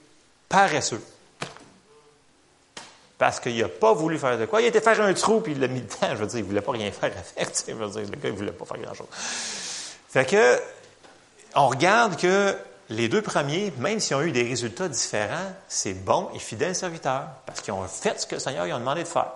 [0.47, 1.01] paresseux.
[3.17, 4.61] Parce qu'il n'a pas voulu faire de quoi.
[4.61, 6.09] Il a été faire un trou, puis il l'a mis dedans.
[6.11, 7.53] Je veux dire, il ne voulait pas rien faire avec.
[7.67, 9.07] Je veux dire, le gars, il voulait pas faire grand-chose.
[10.09, 10.59] Fait que,
[11.55, 12.55] on regarde que
[12.89, 17.23] les deux premiers, même s'ils ont eu des résultats différents, c'est bon et fidèle serviteur,
[17.45, 19.31] parce qu'ils ont fait ce que le Seigneur lui a demandé de faire.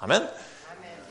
[0.00, 0.22] Amen?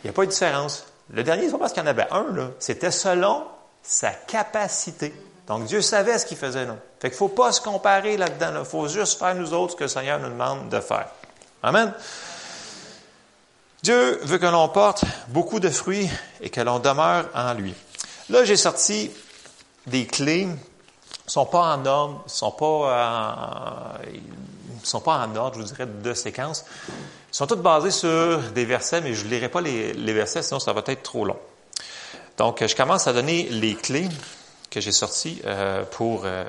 [0.03, 0.85] Il n'y a pas de différence.
[1.13, 2.49] Le dernier, c'est pas parce qu'il y en avait un, là.
[2.59, 3.43] C'était selon
[3.83, 5.13] sa capacité.
[5.47, 6.77] Donc, Dieu savait ce qu'il faisait, non?
[6.99, 9.77] Fait qu'il ne faut pas se comparer là-dedans, Il faut juste faire nous autres ce
[9.77, 11.07] que le Seigneur nous demande de faire.
[11.63, 11.93] Amen.
[13.83, 17.73] Dieu veut que l'on porte beaucoup de fruits et que l'on demeure en lui.
[18.29, 19.11] Là, j'ai sorti
[19.87, 20.47] des clés.
[20.47, 23.97] Ils sont pas en ordre, ils sont pas
[24.83, 26.65] sont pas en ordre, je vous dirais, de séquence.
[27.31, 30.59] Ils sont tous basés sur des versets, mais je ne lirai pas les, versets, sinon
[30.59, 31.37] ça va être trop long.
[32.37, 34.09] Donc, je commence à donner les clés
[34.69, 36.45] que j'ai sorties euh, pour euh,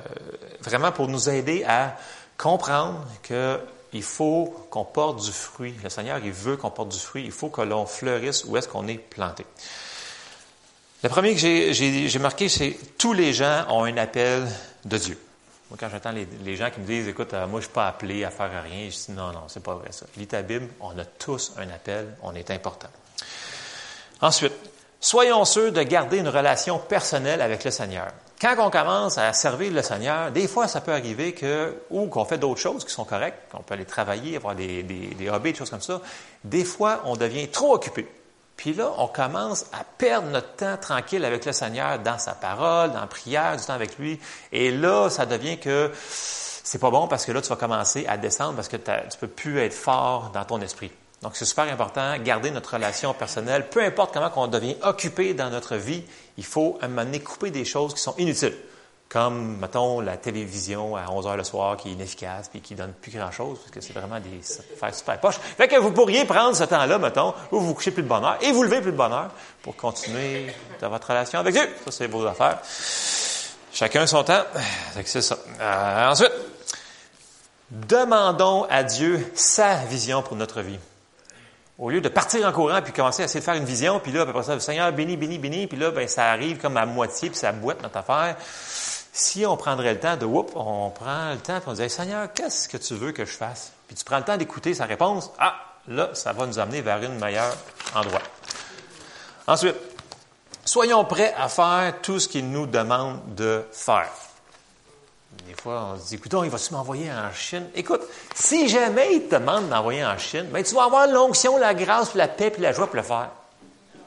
[0.61, 1.97] vraiment pour nous aider à
[2.37, 5.75] comprendre qu'il faut qu'on porte du fruit.
[5.83, 7.23] Le Seigneur, il veut qu'on porte du fruit.
[7.25, 9.45] Il faut que l'on fleurisse où est-ce qu'on est planté.
[11.03, 14.47] Le premier que j'ai marqué, c'est tous les gens ont un appel
[14.85, 15.19] de Dieu.
[15.69, 17.87] Moi, quand j'entends les, gens qui me disent, écoute, euh, moi, je ne suis pas
[17.87, 20.05] appelé à faire rien, je dis, non, non, c'est pas vrai ça.
[20.17, 20.41] Lis ta
[20.81, 22.89] on a tous un appel, on est important.
[24.21, 24.53] Ensuite,
[24.99, 28.07] soyons sûrs de garder une relation personnelle avec le Seigneur.
[28.39, 32.25] Quand on commence à servir le Seigneur, des fois, ça peut arriver que, ou qu'on
[32.25, 35.53] fait d'autres choses qui sont correctes, qu'on peut aller travailler, avoir des, des, des hobbies,
[35.53, 36.01] des choses comme ça.
[36.43, 38.05] Des fois, on devient trop occupé.
[38.57, 42.91] Puis là, on commence à perdre notre temps tranquille avec le Seigneur dans sa parole,
[42.91, 44.19] dans la prière, du temps avec lui.
[44.51, 45.91] Et là, ça devient que
[46.63, 49.27] c'est pas bon parce que là, tu vas commencer à descendre parce que tu peux
[49.27, 50.91] plus être fort dans ton esprit.
[51.21, 53.69] Donc, c'est super important, garder notre relation personnelle.
[53.69, 56.03] Peu importe comment on devient occupé dans notre vie,
[56.37, 58.55] il faut à un moment donné couper des choses qui sont inutiles
[59.13, 62.93] comme, mettons, la télévision à 11 heures le soir qui est inefficace puis qui donne
[62.93, 65.35] plus grand-chose, parce que c'est vraiment des faire super poche.
[65.55, 68.39] Fait que vous pourriez prendre ce temps-là, mettons, où vous vous couchez plus de bonheur
[68.41, 69.29] et vous levez plus de bonheur
[69.61, 70.47] pour continuer
[70.81, 71.69] dans votre relation avec Dieu.
[71.85, 72.57] Ça, c'est vos affaires.
[73.71, 74.43] Chacun son temps.
[75.05, 75.37] C'est ça.
[75.61, 76.33] Euh, ensuite,
[77.69, 80.79] demandons à Dieu sa vision pour notre vie.
[81.77, 84.11] Au lieu de partir en courant puis commencer à essayer de faire une vision, puis
[84.11, 86.85] là, après ça, le Seigneur béni, béni, béni, puis là, ben, ça arrive comme à
[86.87, 88.37] moitié, puis ça boite notre affaire.
[89.15, 92.33] Si on prendrait le temps de, whoop, on prend le temps, et on dit, Seigneur,
[92.33, 93.71] qu'est-ce que tu veux que je fasse?
[93.85, 95.53] Puis tu prends le temps d'écouter sa réponse, ah,
[95.87, 97.55] là, ça va nous amener vers une meilleure
[97.93, 98.23] endroit.
[99.45, 99.75] Ensuite,
[100.65, 104.09] soyons prêts à faire tout ce qu'il nous demande de faire.
[105.45, 107.67] Des fois, on se dit, écoute, il va-tu m'envoyer en Chine?
[107.75, 108.01] Écoute,
[108.33, 112.15] si jamais il te demande d'envoyer en Chine, ben, tu vas avoir l'onction, la grâce,
[112.15, 113.29] la paix, puis la joie pour le faire.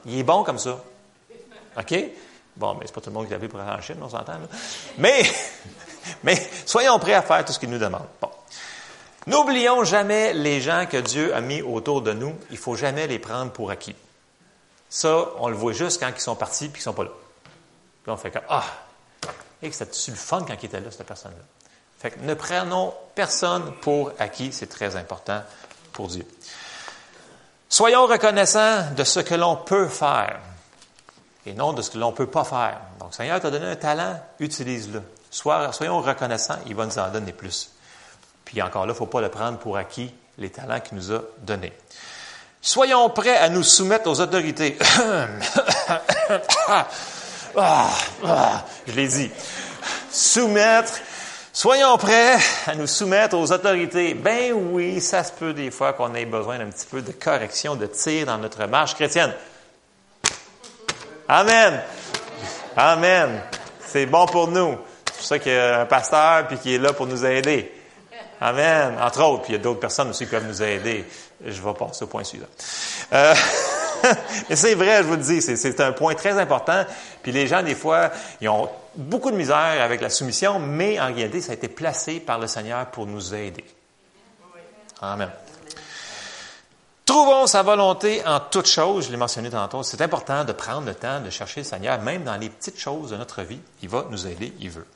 [0.04, 0.82] Il est bon comme ça.
[1.78, 1.94] OK?
[2.56, 4.08] Bon, mais c'est pas tout le monde qui l'a vu pour aller en Chine, on
[4.08, 4.34] s'entend.
[4.98, 5.22] Mais,
[6.22, 8.06] mais soyons prêts à faire tout ce qu'il nous demande.
[8.20, 8.30] Bon.
[9.26, 12.34] N'oublions jamais les gens que Dieu a mis autour de nous.
[12.50, 13.96] Il faut jamais les prendre pour acquis.
[14.88, 17.10] Ça, on le voit juste quand ils sont partis puis qu'ils sont pas là.
[18.02, 18.64] Puis on fait comme ah,
[19.62, 21.42] et que c'était le fun quand ils étaient là cette personne-là?
[21.98, 25.42] Fait que ne prenons personne pour acquis, c'est très important
[25.92, 26.26] pour Dieu.
[27.68, 30.38] Soyons reconnaissants de ce que l'on peut faire
[31.46, 32.80] et non de ce que l'on ne peut pas faire.
[33.00, 35.02] Donc, Seigneur t'a donné un talent, utilise-le.
[35.30, 37.70] soyons reconnaissants, il va nous en donner plus.
[38.44, 41.12] Puis encore là, il ne faut pas le prendre pour acquis, les talents qu'il nous
[41.12, 41.72] a donnés.
[42.60, 44.76] Soyons prêts à nous soumettre aux autorités.
[47.58, 47.88] Ah,
[48.22, 49.30] ah, je l'ai dit.
[50.10, 50.92] Soumettre.
[51.54, 54.12] Soyons prêts à nous soumettre aux autorités.
[54.12, 57.74] Ben oui, ça se peut des fois qu'on ait besoin d'un petit peu de correction,
[57.74, 59.32] de tir dans notre marche chrétienne.
[61.28, 61.82] Amen.
[62.76, 63.40] Amen.
[63.84, 64.76] C'est bon pour nous.
[65.06, 67.72] C'est pour ça qu'il y a un pasteur puis qui est là pour nous aider.
[68.40, 68.96] Amen.
[69.00, 71.04] Entre autres, puis il y a d'autres personnes aussi qui peuvent nous aider.
[71.44, 72.46] Je vais passer au point suivant.
[73.12, 73.34] Euh,
[74.48, 76.84] mais c'est vrai, je vous le dis, c'est un point très important.
[77.22, 78.10] Puis les gens, des fois,
[78.40, 82.20] ils ont beaucoup de misère avec la soumission, mais en réalité, ça a été placé
[82.20, 83.64] par le Seigneur pour nous aider.
[85.00, 85.30] Amen.
[87.16, 89.82] Trouvons sa volonté en toutes choses, je l'ai mentionné tantôt.
[89.82, 93.08] C'est important de prendre le temps de chercher le Seigneur, même dans les petites choses
[93.08, 93.58] de notre vie.
[93.82, 94.86] Il va nous aider, il veut.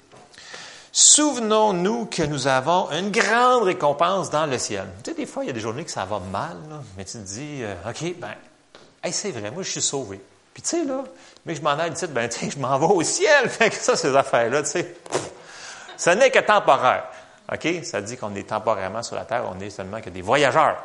[0.93, 4.85] Souvenons-nous que nous avons une grande récompense dans le ciel.
[5.03, 6.59] Tu sais, des fois, il y a des journées que ça va mal,
[6.99, 8.35] mais tu te dis, euh, OK, ben,
[9.11, 10.21] c'est vrai, moi, je suis sauvé.
[10.53, 11.03] Puis, tu sais, là,
[11.47, 13.49] mais je m'en aille, tu ben, tu je m'en vais au ciel.
[13.49, 14.95] Fait que ça, ces affaires-là, tu sais,
[15.97, 17.05] ce n'est que temporaire.
[17.51, 17.83] OK?
[17.83, 20.85] Ça dit qu'on est temporairement sur la terre, on est seulement que des voyageurs.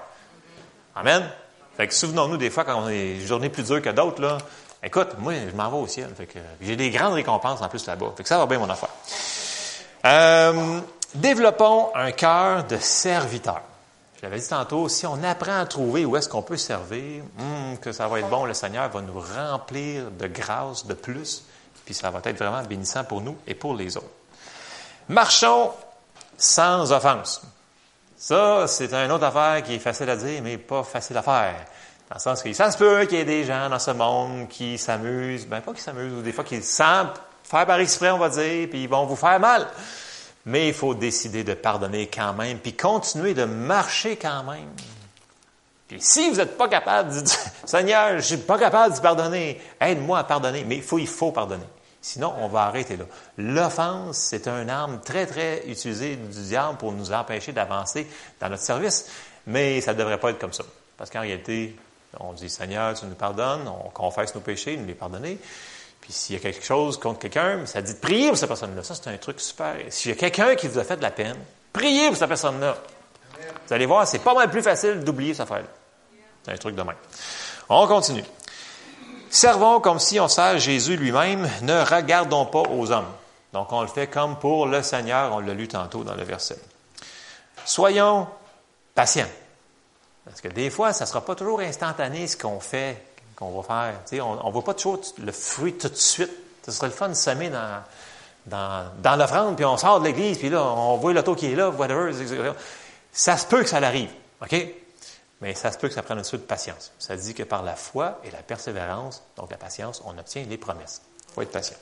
[0.95, 1.29] Amen?
[1.75, 4.37] Fait que souvenons-nous des fois, quand on est une journée plus dure que d'autres, là,
[4.81, 6.09] écoute, moi, je m'en vais au ciel.
[6.15, 8.13] Fait que j'ai des grandes récompenses en plus là-bas.
[8.15, 8.89] Fait que ça va bien, mon affaire.
[10.05, 10.79] Euh,
[11.13, 13.61] développons un cœur de serviteur.
[14.17, 17.77] Je l'avais dit tantôt, si on apprend à trouver où est-ce qu'on peut servir, hmm,
[17.81, 21.43] que ça va être bon, le Seigneur va nous remplir de grâce de plus,
[21.83, 24.07] puis ça va être vraiment bénissant pour nous et pour les autres.
[25.09, 25.71] Marchons
[26.37, 27.41] sans offense.
[28.17, 31.65] Ça, c'est une autre affaire qui est facile à dire, mais pas facile à faire.
[32.09, 34.47] Dans le sens que ça se peut qu'il y ait des gens dans ce monde
[34.47, 38.17] qui s'amusent, ben pas qui s'amusent, ou des fois qui sentent faire par exprès, on
[38.17, 39.67] va dire, puis ils vont vous faire mal.
[40.45, 44.69] Mais il faut décider de pardonner quand même, puis continuer de marcher quand même.
[45.87, 49.61] Puis si vous n'êtes pas capable de dire, Seigneur, je suis pas capable de pardonner,
[49.81, 50.63] aide-moi à pardonner.
[50.63, 51.65] Mais il faut, il faut pardonner.
[52.05, 53.05] Sinon, on va arrêter là.
[53.39, 58.05] L'offense, c'est une arme très, très utilisée du diable pour nous empêcher d'avancer
[58.39, 59.07] dans notre service.
[59.47, 60.63] Mais ça ne devrait pas être comme ça.
[60.97, 61.75] Parce qu'en réalité,
[62.19, 65.39] on dit, Seigneur, tu nous pardonnes, on confesse nos péchés, nous les pardonner.
[65.99, 68.83] Puis s'il y a quelque chose contre quelqu'un, ça dit de prier pour cette personne-là.
[68.83, 69.75] Ça, c'est un truc super.
[69.89, 71.37] S'il y a quelqu'un qui vous a fait de la peine,
[71.73, 72.77] priez pour cette personne-là.
[73.65, 75.69] Vous allez voir, c'est pas mal plus facile d'oublier cette affaire-là.
[76.43, 76.83] C'est un truc de.
[77.67, 78.23] On continue.
[79.35, 83.11] Servons comme si on sert Jésus lui-même, ne regardons pas aux hommes.
[83.51, 86.57] Donc on le fait comme pour le Seigneur, on l'a lu tantôt dans le verset.
[87.65, 88.27] Soyons
[88.93, 89.27] patients.
[90.23, 93.03] Parce que des fois, ça ne sera pas toujours instantané ce qu'on fait
[93.35, 94.23] qu'on va faire.
[94.25, 96.31] on ne voit pas toujours le fruit tout de suite.
[96.65, 97.51] Ce serait le fun de semer
[98.45, 101.71] dans, l'offrande, puis on sort de l'église, puis là, on voit l'auto qui est là,
[101.71, 102.13] whatever.
[103.11, 104.65] Ça se peut que ça l'arrive, OK?
[105.45, 106.91] Mais ça se peut que ça prenne un peu de patience.
[106.97, 110.57] Ça dit que par la foi et la persévérance, donc la patience, on obtient les
[110.57, 111.03] promesses.
[111.29, 111.77] Il faut être patient.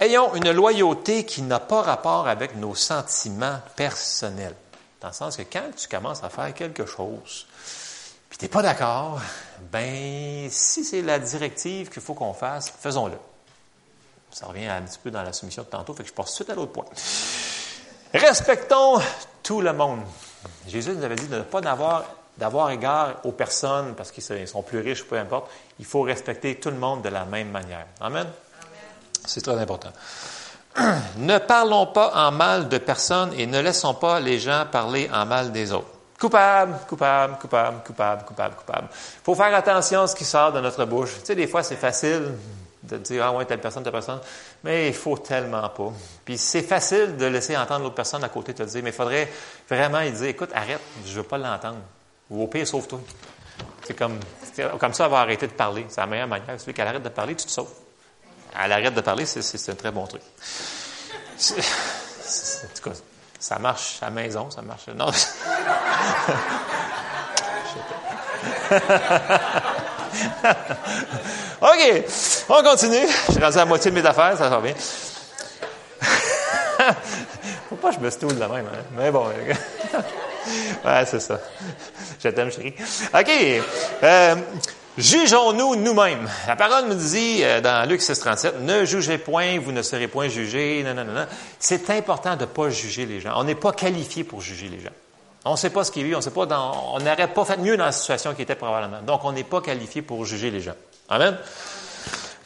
[0.00, 4.54] Ayons une loyauté qui n'a pas rapport avec nos sentiments personnels.
[5.02, 7.46] Dans le sens que quand tu commences à faire quelque chose,
[8.30, 9.20] puis tu n'es pas d'accord,
[9.70, 13.18] ben, si c'est la directive qu'il faut qu'on fasse, faisons-le.
[14.30, 16.48] Ça revient un petit peu dans la soumission de tantôt, fait que je passe suite
[16.48, 16.86] à l'autre point.
[18.14, 18.98] Respectons
[19.42, 20.00] tout le monde.
[20.66, 22.06] Jésus nous avait dit de ne pas d'avoir,
[22.38, 25.50] d'avoir égard aux personnes parce qu'ils sont plus riches, peu importe.
[25.78, 27.86] Il faut respecter tout le monde de la même manière.
[28.00, 28.26] Amen?
[29.24, 29.90] C'est très important.
[31.16, 35.24] ne parlons pas en mal de personne et ne laissons pas les gens parler en
[35.26, 35.88] mal des autres.
[36.18, 38.88] Coupable, coupable, coupable, coupable, coupable, coupable.
[38.90, 41.14] Il faut faire attention à ce qui sort de notre bouche.
[41.20, 42.32] Tu sais, des fois, c'est facile
[42.82, 44.20] de dire, ah ouais, telle personne, telle personne,
[44.62, 45.92] mais il faut tellement pas.
[46.24, 49.30] Puis c'est facile de laisser entendre l'autre personne à côté te dire, mais il faudrait
[49.68, 51.78] vraiment lui dire, écoute, arrête, je ne veux pas l'entendre.
[52.30, 53.00] Ou au pire, sauve-toi.
[53.86, 54.18] C'est comme,
[54.78, 55.86] comme ça, elle va arrêter de parler.
[55.88, 56.60] C'est la meilleure manière.
[56.60, 57.72] Celui qui arrête de parler, tu te sauves.
[58.58, 60.22] Elle arrête de parler, c'est un très bon truc.
[60.22, 61.38] En
[62.74, 62.96] tout cas,
[63.38, 64.86] ça marche à la maison, ça marche.
[64.88, 65.08] Non.
[71.60, 72.04] OK,
[72.48, 73.06] on continue.
[73.06, 74.74] Je suis rendu à la moitié de mes affaires, ça va bien.
[77.68, 78.84] Faut pas que je me stoule de même, hein?
[78.96, 79.26] mais bon.
[80.84, 81.40] ouais, c'est ça.
[82.22, 82.74] Je t'aime, chérie.
[83.14, 83.30] OK.
[84.02, 84.36] Euh,
[84.98, 86.26] Jugeons-nous nous-mêmes.
[86.48, 90.08] La parole nous dit euh, dans Luc 6, 37, ne jugez point, vous ne serez
[90.08, 90.82] point jugés.
[90.86, 91.26] Non, non, non,
[91.58, 93.34] C'est important de ne pas juger les gens.
[93.36, 94.94] On n'est pas qualifié pour juger les gens.
[95.44, 97.44] On ne sait pas ce qui est vu, on sait pas dans, on n'aurait pas
[97.44, 99.02] fait mieux dans la situation qui était probablement.
[99.02, 100.74] Donc, on n'est pas qualifié pour juger les gens.
[101.10, 101.36] Amen.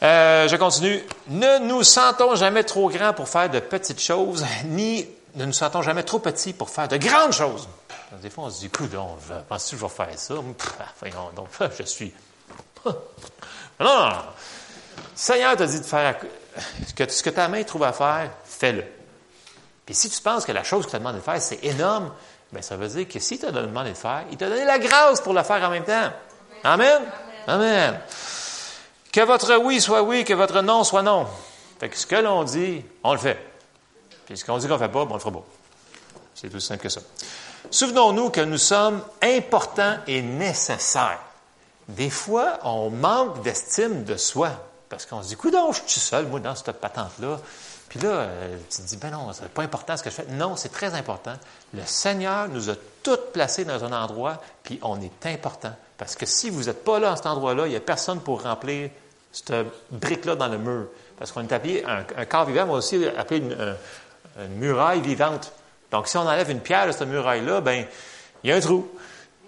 [0.03, 1.01] Euh, je continue.
[1.29, 5.81] Ne nous sentons jamais trop grands pour faire de petites choses, ni ne nous sentons
[5.81, 7.69] jamais trop petits pour faire de grandes choses.
[8.19, 8.91] Des fois, on se dit, écoute,
[9.47, 10.33] pense que je vais faire ça?
[10.33, 12.13] donc, je suis
[12.85, 12.95] non,
[13.79, 14.15] non, non.
[15.15, 16.17] Seigneur t'a dit de faire
[17.07, 18.83] ce que ta main trouve à faire, fais-le.
[19.85, 22.11] Puis si tu penses que la chose qu'il t'a demandé de faire, c'est énorme,
[22.51, 25.21] bien, ça veut dire que s'il t'a demandé de faire, il t'a donné la grâce
[25.21, 26.11] pour le faire en même temps.
[26.63, 27.01] Amen?
[27.47, 27.99] Amen.
[29.11, 31.27] Que votre oui soit oui, que votre non soit non.
[31.79, 33.39] Fait que ce que l'on dit, on le fait.
[34.25, 35.43] Puis ce qu'on dit qu'on ne fait pas, ben, on le fera pas.
[36.35, 37.01] C'est tout simple que ça.
[37.69, 41.19] Souvenons-nous que nous sommes importants et nécessaires
[41.95, 44.51] des fois, on manque d'estime de soi.
[44.89, 47.39] Parce qu'on se dit, donc, je suis seul, moi, dans cette patente-là.
[47.87, 50.25] Puis là, euh, tu te dis, ben non, c'est pas important ce que je fais.
[50.31, 51.33] Non, c'est très important.
[51.73, 55.73] Le Seigneur nous a toutes placés dans un endroit, puis on est important.
[55.97, 58.43] Parce que si vous n'êtes pas là à cet endroit-là, il n'y a personne pour
[58.43, 58.89] remplir
[59.31, 59.53] cette
[59.91, 60.87] brique-là dans le mur.
[61.17, 63.75] Parce qu'on est appelé, un, corps vivant, mais aussi appelé une,
[64.57, 65.51] muraille vivante.
[65.91, 67.85] Donc, si on enlève une pierre de cette muraille-là, ben,
[68.43, 68.89] il y a un trou.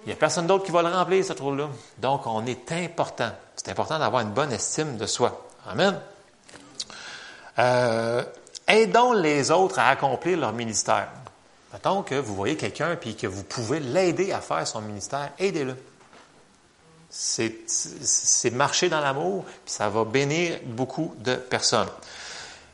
[0.03, 1.69] Il n'y a personne d'autre qui va le remplir, ce trou-là.
[1.99, 3.31] Donc, on est important.
[3.55, 5.47] C'est important d'avoir une bonne estime de soi.
[5.65, 5.97] Amen.
[7.59, 8.23] Euh,
[8.67, 11.07] aidons les autres à accomplir leur ministère.
[11.71, 15.75] Mettons que vous voyez quelqu'un et que vous pouvez l'aider à faire son ministère, aidez-le.
[17.09, 21.89] C'est marcher dans l'amour, puis ça va bénir beaucoup de personnes.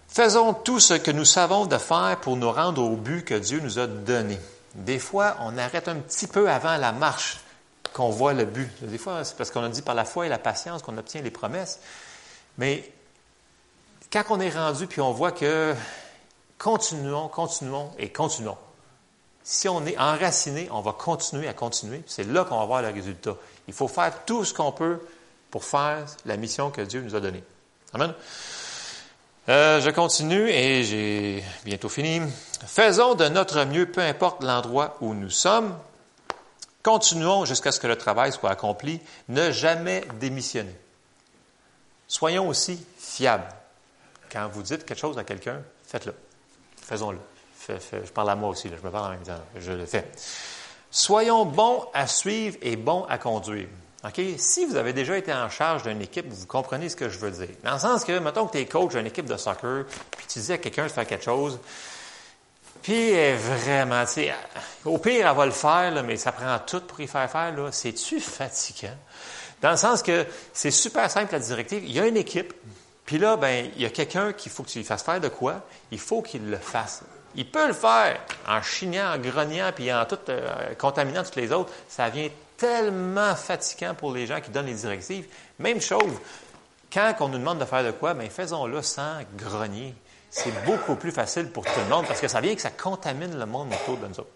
[0.09, 3.59] Faisons tout ce que nous savons de faire pour nous rendre au but que Dieu
[3.59, 4.39] nous a donné.
[4.73, 7.39] Des fois, on arrête un petit peu avant la marche
[7.93, 8.69] qu'on voit le but.
[8.81, 11.21] Des fois, c'est parce qu'on a dit par la foi et la patience qu'on obtient
[11.21, 11.79] les promesses.
[12.57, 12.91] Mais
[14.11, 15.75] quand on est rendu puis on voit que
[16.57, 18.57] continuons, continuons et continuons.
[19.43, 22.01] Si on est enraciné, on va continuer à continuer.
[22.07, 23.35] C'est là qu'on va voir le résultat.
[23.67, 24.99] Il faut faire tout ce qu'on peut
[25.51, 27.43] pour faire la mission que Dieu nous a donnée.
[27.93, 28.13] Amen.
[29.47, 32.21] Euh, je continue et j'ai bientôt fini.
[32.65, 35.77] Faisons de notre mieux, peu importe l'endroit où nous sommes.
[36.83, 38.99] Continuons jusqu'à ce que le travail soit accompli.
[39.27, 40.75] Ne jamais démissionner.
[42.07, 43.47] Soyons aussi fiables.
[44.31, 46.13] Quand vous dites quelque chose à quelqu'un, faites-le.
[46.81, 47.19] Faisons-le.
[47.67, 49.41] je parle à moi aussi, je me parle en même temps.
[49.55, 50.11] Je le fais.
[50.91, 53.67] Soyons bons à suivre et bons à conduire.
[54.03, 54.21] OK?
[54.37, 57.31] Si vous avez déjà été en charge d'une équipe, vous comprenez ce que je veux
[57.31, 57.49] dire.
[57.63, 59.85] Dans le sens que, mettons que tu es coach d'une équipe de soccer,
[60.15, 61.59] puis tu dis à quelqu'un de faire quelque chose,
[62.81, 64.25] puis vraiment, tu
[64.85, 67.53] au pire, elle va le faire, mais ça prend tout pour y faire faire.
[67.71, 68.95] C'est-tu fatigant?
[69.61, 71.83] Dans le sens que c'est super simple la directive.
[71.83, 72.53] Il y a une équipe,
[73.05, 75.27] puis là, ben, il y a quelqu'un qu'il faut que tu lui fasses faire de
[75.27, 75.61] quoi?
[75.91, 77.03] Il faut qu'il le fasse.
[77.35, 81.51] Il peut le faire en chignant, en grognant, puis en tout, euh, contaminant toutes les
[81.51, 81.71] autres.
[81.89, 85.25] Ça vient tellement fatigant pour les gens qui donnent les directives.
[85.57, 86.13] Même chose,
[86.91, 89.95] quand on nous demande de faire de quoi, bien, faisons-le sans grogner.
[90.29, 93.39] C'est beaucoup plus facile pour tout le monde parce que ça vient que ça contamine
[93.39, 94.29] le monde autour de nous autres.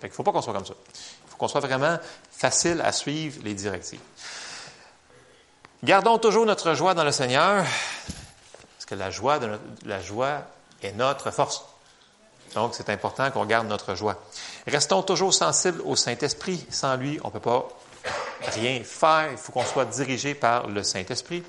[0.00, 0.74] Fait ne faut pas qu'on soit comme ça.
[0.88, 1.98] Il faut qu'on soit vraiment
[2.32, 4.00] facile à suivre les directives.
[5.84, 7.64] Gardons toujours notre joie dans le Seigneur,
[8.76, 9.38] parce que la joie,
[9.84, 10.42] la joie
[10.82, 11.64] est notre force.
[12.54, 14.16] Donc, c'est important qu'on garde notre joie.
[14.66, 16.66] Restons toujours sensibles au Saint-Esprit.
[16.70, 17.68] Sans lui, on ne peut pas
[18.54, 19.28] rien faire.
[19.32, 21.42] Il faut qu'on soit dirigé par le Saint-Esprit.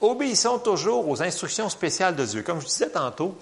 [0.00, 2.42] Obéissons toujours aux instructions spéciales de Dieu.
[2.42, 3.38] Comme je disais tantôt,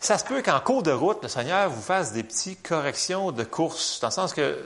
[0.00, 3.44] ça se peut qu'en cours de route, le Seigneur vous fasse des petites corrections de
[3.44, 4.60] course, dans le sens que euh,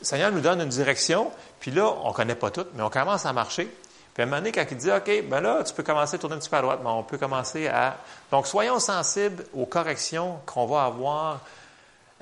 [0.00, 1.30] le Seigneur nous donne une direction,
[1.60, 3.70] puis là, on ne connaît pas tout, mais on commence à marcher.
[4.18, 6.18] Puis à un moment donné, quand il dit, OK, ben là, tu peux commencer à
[6.18, 7.96] tourner un petit peu à droite, mais on peut commencer à...
[8.32, 11.38] Donc, soyons sensibles aux corrections qu'on va avoir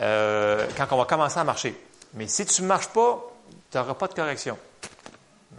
[0.01, 1.75] euh, quand on va commencer à marcher.
[2.13, 3.25] Mais si tu ne marches pas,
[3.71, 4.59] tu n'auras pas de correction.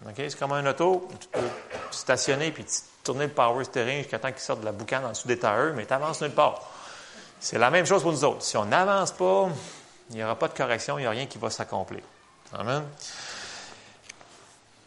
[0.08, 0.14] OK?
[0.16, 1.40] C'est comme un auto, tu peux
[1.90, 2.68] stationner puis
[3.04, 5.74] tourner le power steering jusqu'à temps qu'il sorte de la boucane en dessous des tailleurs,
[5.74, 6.62] mais tu avances nulle part.
[7.40, 8.44] C'est la même chose pour nous autres.
[8.44, 9.50] Si on n'avance pas,
[10.12, 12.02] il n'y aura pas de correction, il n'y a rien qui va s'accomplir.
[12.54, 12.84] Amen.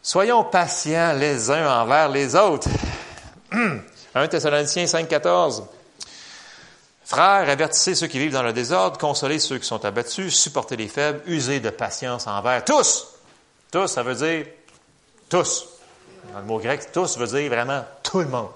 [0.02, 2.68] Soyons patients les uns envers les autres.
[4.14, 5.64] 1 Thessaloniciens 5, 14.
[7.04, 10.88] Frères, avertissez ceux qui vivent dans le désordre, consolez ceux qui sont abattus, supportez les
[10.88, 13.08] faibles, usez de patience envers tous.
[13.70, 14.46] Tous, ça veut dire
[15.28, 15.68] tous.
[16.32, 18.50] Dans le mot grec, tous veut dire vraiment tout le monde.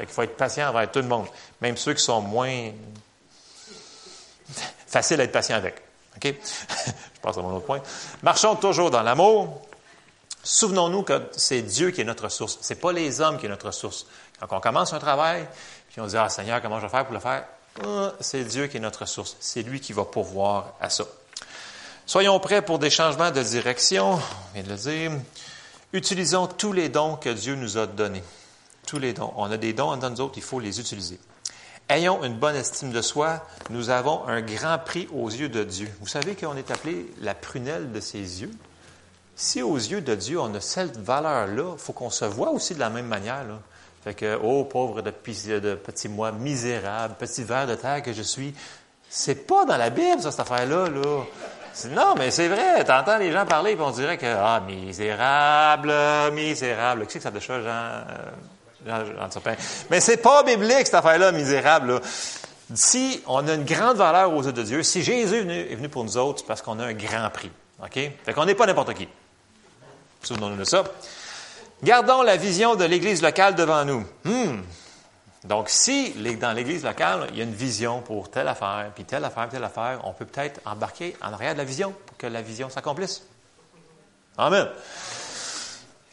[0.00, 1.26] Il faut être patient envers tout le monde,
[1.60, 2.70] même ceux qui sont moins
[4.86, 5.76] faciles à être patient avec.
[6.22, 6.32] Je
[7.22, 7.80] passe à mon autre point.
[8.22, 9.62] Marchons toujours dans l'amour,
[10.42, 12.58] Souvenons-nous que c'est Dieu qui est notre source.
[12.62, 14.06] Ce n'est pas les hommes qui sont notre source.
[14.40, 15.46] Quand on commence un travail,
[15.90, 17.44] puis on dit, ah Seigneur, comment je vais faire pour le faire?
[17.84, 19.36] Ah, c'est Dieu qui est notre source.
[19.40, 21.04] C'est lui qui va pourvoir à ça.
[22.06, 24.14] Soyons prêts pour des changements de direction.
[24.14, 25.12] On vient de le dire.
[25.92, 28.24] Utilisons tous les dons que Dieu nous a donnés.
[28.86, 29.32] Tous les dons.
[29.36, 31.20] On a des dons en nous autres, il faut les utiliser.
[31.88, 33.44] Ayons une bonne estime de soi.
[33.68, 35.90] Nous avons un grand prix aux yeux de Dieu.
[36.00, 38.52] Vous savez qu'on est appelé la prunelle de ses yeux?
[39.42, 42.74] Si aux yeux de Dieu, on a cette valeur-là, il faut qu'on se voit aussi
[42.74, 43.42] de la même manière.
[43.44, 43.54] Là.
[44.04, 48.54] Fait que, oh, pauvre de, petit moi, misérable, petit ver de terre que je suis.
[49.08, 50.90] C'est pas dans la Bible, ça, cette affaire-là.
[50.90, 51.24] Là.
[51.88, 52.84] Non, mais c'est vrai.
[52.84, 55.90] Tu entends les gens parler et on dirait que, ah, misérable,
[56.34, 57.06] misérable.
[57.08, 58.04] C'est que ça Jean, euh,
[58.86, 59.54] Jean, Jean Sapin?
[59.88, 61.94] Mais c'est pas biblique, cette affaire-là, misérable.
[61.94, 62.00] Là.
[62.74, 65.76] Si on a une grande valeur aux yeux de Dieu, si Jésus est venu, est
[65.76, 67.50] venu pour nous autres, c'est parce qu'on a un grand prix.
[67.82, 67.94] OK?
[67.94, 69.08] Fait qu'on n'est pas n'importe qui.
[70.22, 70.84] Souvenons-nous de ça.
[71.82, 74.04] Gardons la vision de l'Église locale devant nous.
[74.24, 74.60] Hmm.
[75.44, 79.24] Donc, si dans l'Église locale, il y a une vision pour telle affaire, puis telle
[79.24, 82.42] affaire, telle affaire, on peut peut-être embarquer en arrière de la vision pour que la
[82.42, 83.22] vision s'accomplisse.
[84.36, 84.68] Amen.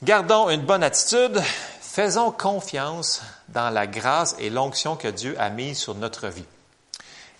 [0.01, 1.41] Gardons une bonne attitude.
[1.81, 6.45] Faisons confiance dans la grâce et l'onction que Dieu a mise sur notre vie.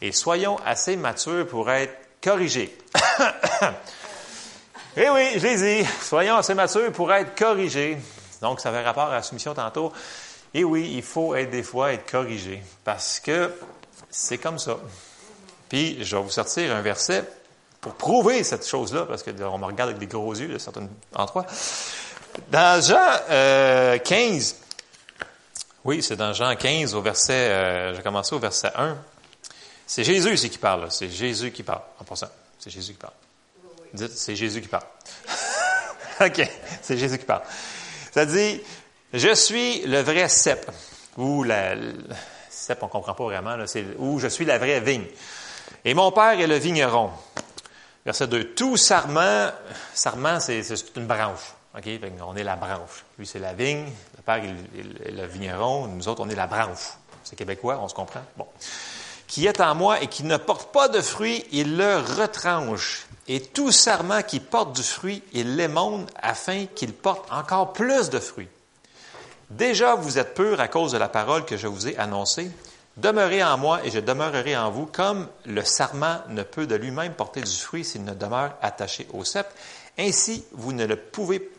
[0.01, 2.76] Et soyons assez matures pour être corrigés.
[5.00, 7.98] eh oui, je l'ai dit, soyons assez matures pour être corrigés.
[8.41, 9.93] Donc, ça avait rapport à la soumission tantôt.
[10.56, 13.54] Et oui, il faut être des fois être corrigé parce que
[14.10, 14.78] c'est comme ça.
[15.70, 17.24] Puis, je vais vous sortir un verset
[17.80, 21.45] pour prouver cette chose-là, parce qu'on me regarde avec des gros yeux de certains endroits.
[22.50, 24.00] Dans Jean 15, euh,
[25.86, 28.98] oui, c'est dans Jean 15 au verset, euh, j'ai commencé au verset 1.
[29.86, 32.30] C'est Jésus ici qui parle, c'est Jésus qui parle, en passant.
[32.58, 33.14] C'est Jésus qui parle.
[33.94, 34.86] Dites, c'est Jésus qui parle.
[36.22, 36.50] OK,
[36.82, 37.44] c'est Jésus qui parle.
[38.12, 38.62] Ça dit,
[39.14, 40.70] je suis le vrai cep,
[41.18, 41.76] ou la,
[42.50, 45.06] cep, on comprend pas vraiment, c'est, ou je suis la vraie vigne.
[45.86, 47.12] Et mon père est le vigneron.
[48.06, 48.54] Verset 2.
[48.54, 49.52] Tout sarment,
[49.94, 50.64] sarment, c'est,
[50.96, 51.54] une branche.
[51.78, 51.84] OK?
[52.26, 53.04] On est la branche.
[53.20, 53.86] Lui, c'est la vigne.
[54.16, 55.88] Le père est le vigneron.
[55.88, 56.94] Nous autres, on est la branche.
[57.24, 58.22] C'est québécois, on se comprend?
[58.38, 58.48] Bon.
[59.28, 63.07] Qui est en moi et qui ne porte pas de fruit, il le retranche.
[63.28, 68.20] Et tout sarment qui porte du fruit, il l'émonde afin qu'il porte encore plus de
[68.20, 68.48] fruits.
[69.50, 72.50] Déjà, vous êtes purs à cause de la parole que je vous ai annoncée.
[72.98, 77.14] Demeurez en moi et je demeurerai en vous, comme le sarment ne peut de lui-même
[77.14, 79.48] porter du fruit s'il ne demeure attaché au cep.
[79.98, 81.50] Ainsi, vous ne le pouvez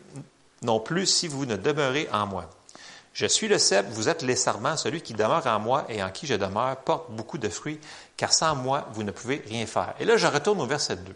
[0.61, 2.49] non plus si vous ne demeurez en moi.
[3.13, 6.09] Je suis le cep, vous êtes les sarments, celui qui demeure en moi et en
[6.09, 7.79] qui je demeure porte beaucoup de fruits,
[8.17, 9.93] car sans moi, vous ne pouvez rien faire.
[9.99, 11.15] Et là, je retourne au verset 2.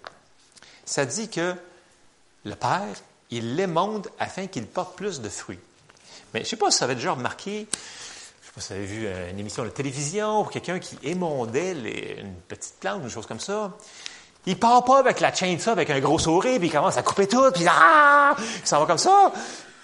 [0.85, 1.55] Ça dit que
[2.45, 2.95] le Père,
[3.31, 5.59] il l'émonde afin qu'il porte plus de fruits.
[6.33, 8.67] Mais je ne sais pas si ça avait déjà remarqué, je ne sais pas si
[8.67, 11.71] vous avez vu euh, une émission de télévision ou quelqu'un qui émondait
[12.19, 13.71] une petite plante, une chose comme ça.
[14.45, 17.03] Il part pas avec la chaîne ça, avec un gros sourire, puis il commence à
[17.03, 19.31] couper tout, puis ah, ça va comme ça.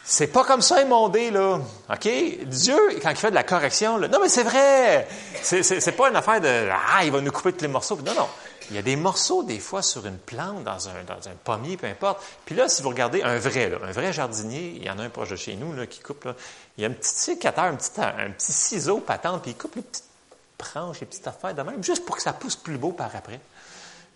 [0.03, 1.59] C'est pas comme ça émondé, là.
[1.89, 2.09] OK?
[2.45, 5.07] Dieu, quand il fait de la correction, non, mais c'est vrai!
[5.41, 7.97] C'est, c'est, pas une affaire de, ah, il va nous couper tous les morceaux.
[8.03, 8.27] Non, non.
[8.69, 11.75] Il y a des morceaux, des fois, sur une plante, dans un, dans un pommier,
[11.75, 12.23] peu importe.
[12.45, 15.09] Puis là, si vous regardez un vrai, un vrai jardinier, il y en a un
[15.09, 16.25] proche de chez nous là, qui coupe.
[16.25, 16.35] Là,
[16.77, 19.75] il y a un petit sécateur, un petit, un petit ciseau patente, puis il coupe
[19.75, 20.05] les petites
[20.57, 23.39] branches, les petites affaires de même, juste pour que ça pousse plus beau par après.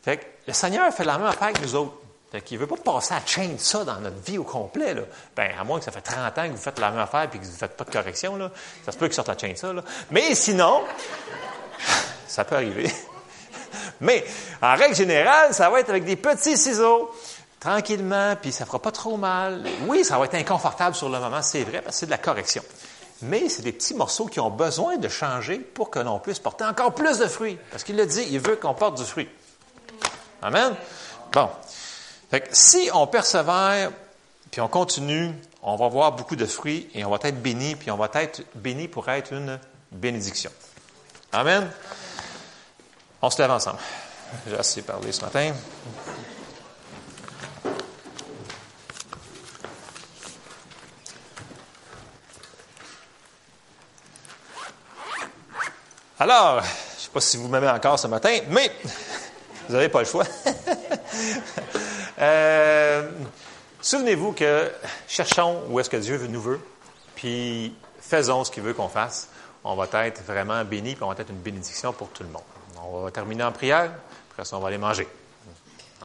[0.04, 1.94] Fait que le Seigneur fait la même affaire que nous autres.
[2.32, 4.94] Fait qu'il ne veut pas passer à chaîne ça dans notre vie au complet.
[4.94, 5.04] Là.
[5.36, 7.38] Ben, à moins que ça fait 30 ans que vous faites la même affaire et
[7.38, 8.36] que vous ne faites pas de correction.
[8.36, 8.52] Là.
[8.84, 9.72] Ça se peut qu'il sorte à chaîne ça.
[9.72, 9.84] Là.
[10.10, 10.82] Mais sinon,
[12.28, 12.92] ça peut arriver.
[14.04, 14.24] Mais
[14.62, 17.10] en règle générale, ça va être avec des petits ciseaux,
[17.60, 19.64] tranquillement, puis ça fera pas trop mal.
[19.88, 22.18] Oui, ça va être inconfortable sur le moment, c'est vrai, parce que c'est de la
[22.18, 22.62] correction.
[23.22, 26.66] Mais c'est des petits morceaux qui ont besoin de changer pour que l'on puisse porter
[26.66, 27.58] encore plus de fruits.
[27.72, 29.30] Parce qu'il le dit, il veut qu'on porte du fruit.
[30.42, 30.76] Amen?
[31.32, 31.50] Bon.
[32.30, 33.92] Fait si on persévère,
[34.52, 35.32] puis on continue,
[35.62, 38.42] on va voir beaucoup de fruits et on va être béni, puis on va être
[38.56, 39.58] béni pour être une
[39.94, 40.52] bénédiction.
[41.32, 41.70] Amen?
[43.26, 43.80] On se lève ensemble.
[44.46, 45.54] J'ai assez parlé ce matin.
[56.20, 58.70] Alors, je ne sais pas si vous m'aimez encore ce matin, mais
[59.70, 60.26] vous n'avez pas le choix.
[62.20, 63.10] Euh,
[63.82, 64.72] souvenez-vous que
[65.08, 66.60] cherchons où est-ce que Dieu nous veut,
[67.16, 69.30] puis faisons ce qu'il veut qu'on fasse
[69.64, 72.44] on va être vraiment béni, puis on va être une bénédiction pour tout le monde.
[72.86, 73.92] On va terminer en prière,
[74.32, 75.08] après ça, on va aller manger.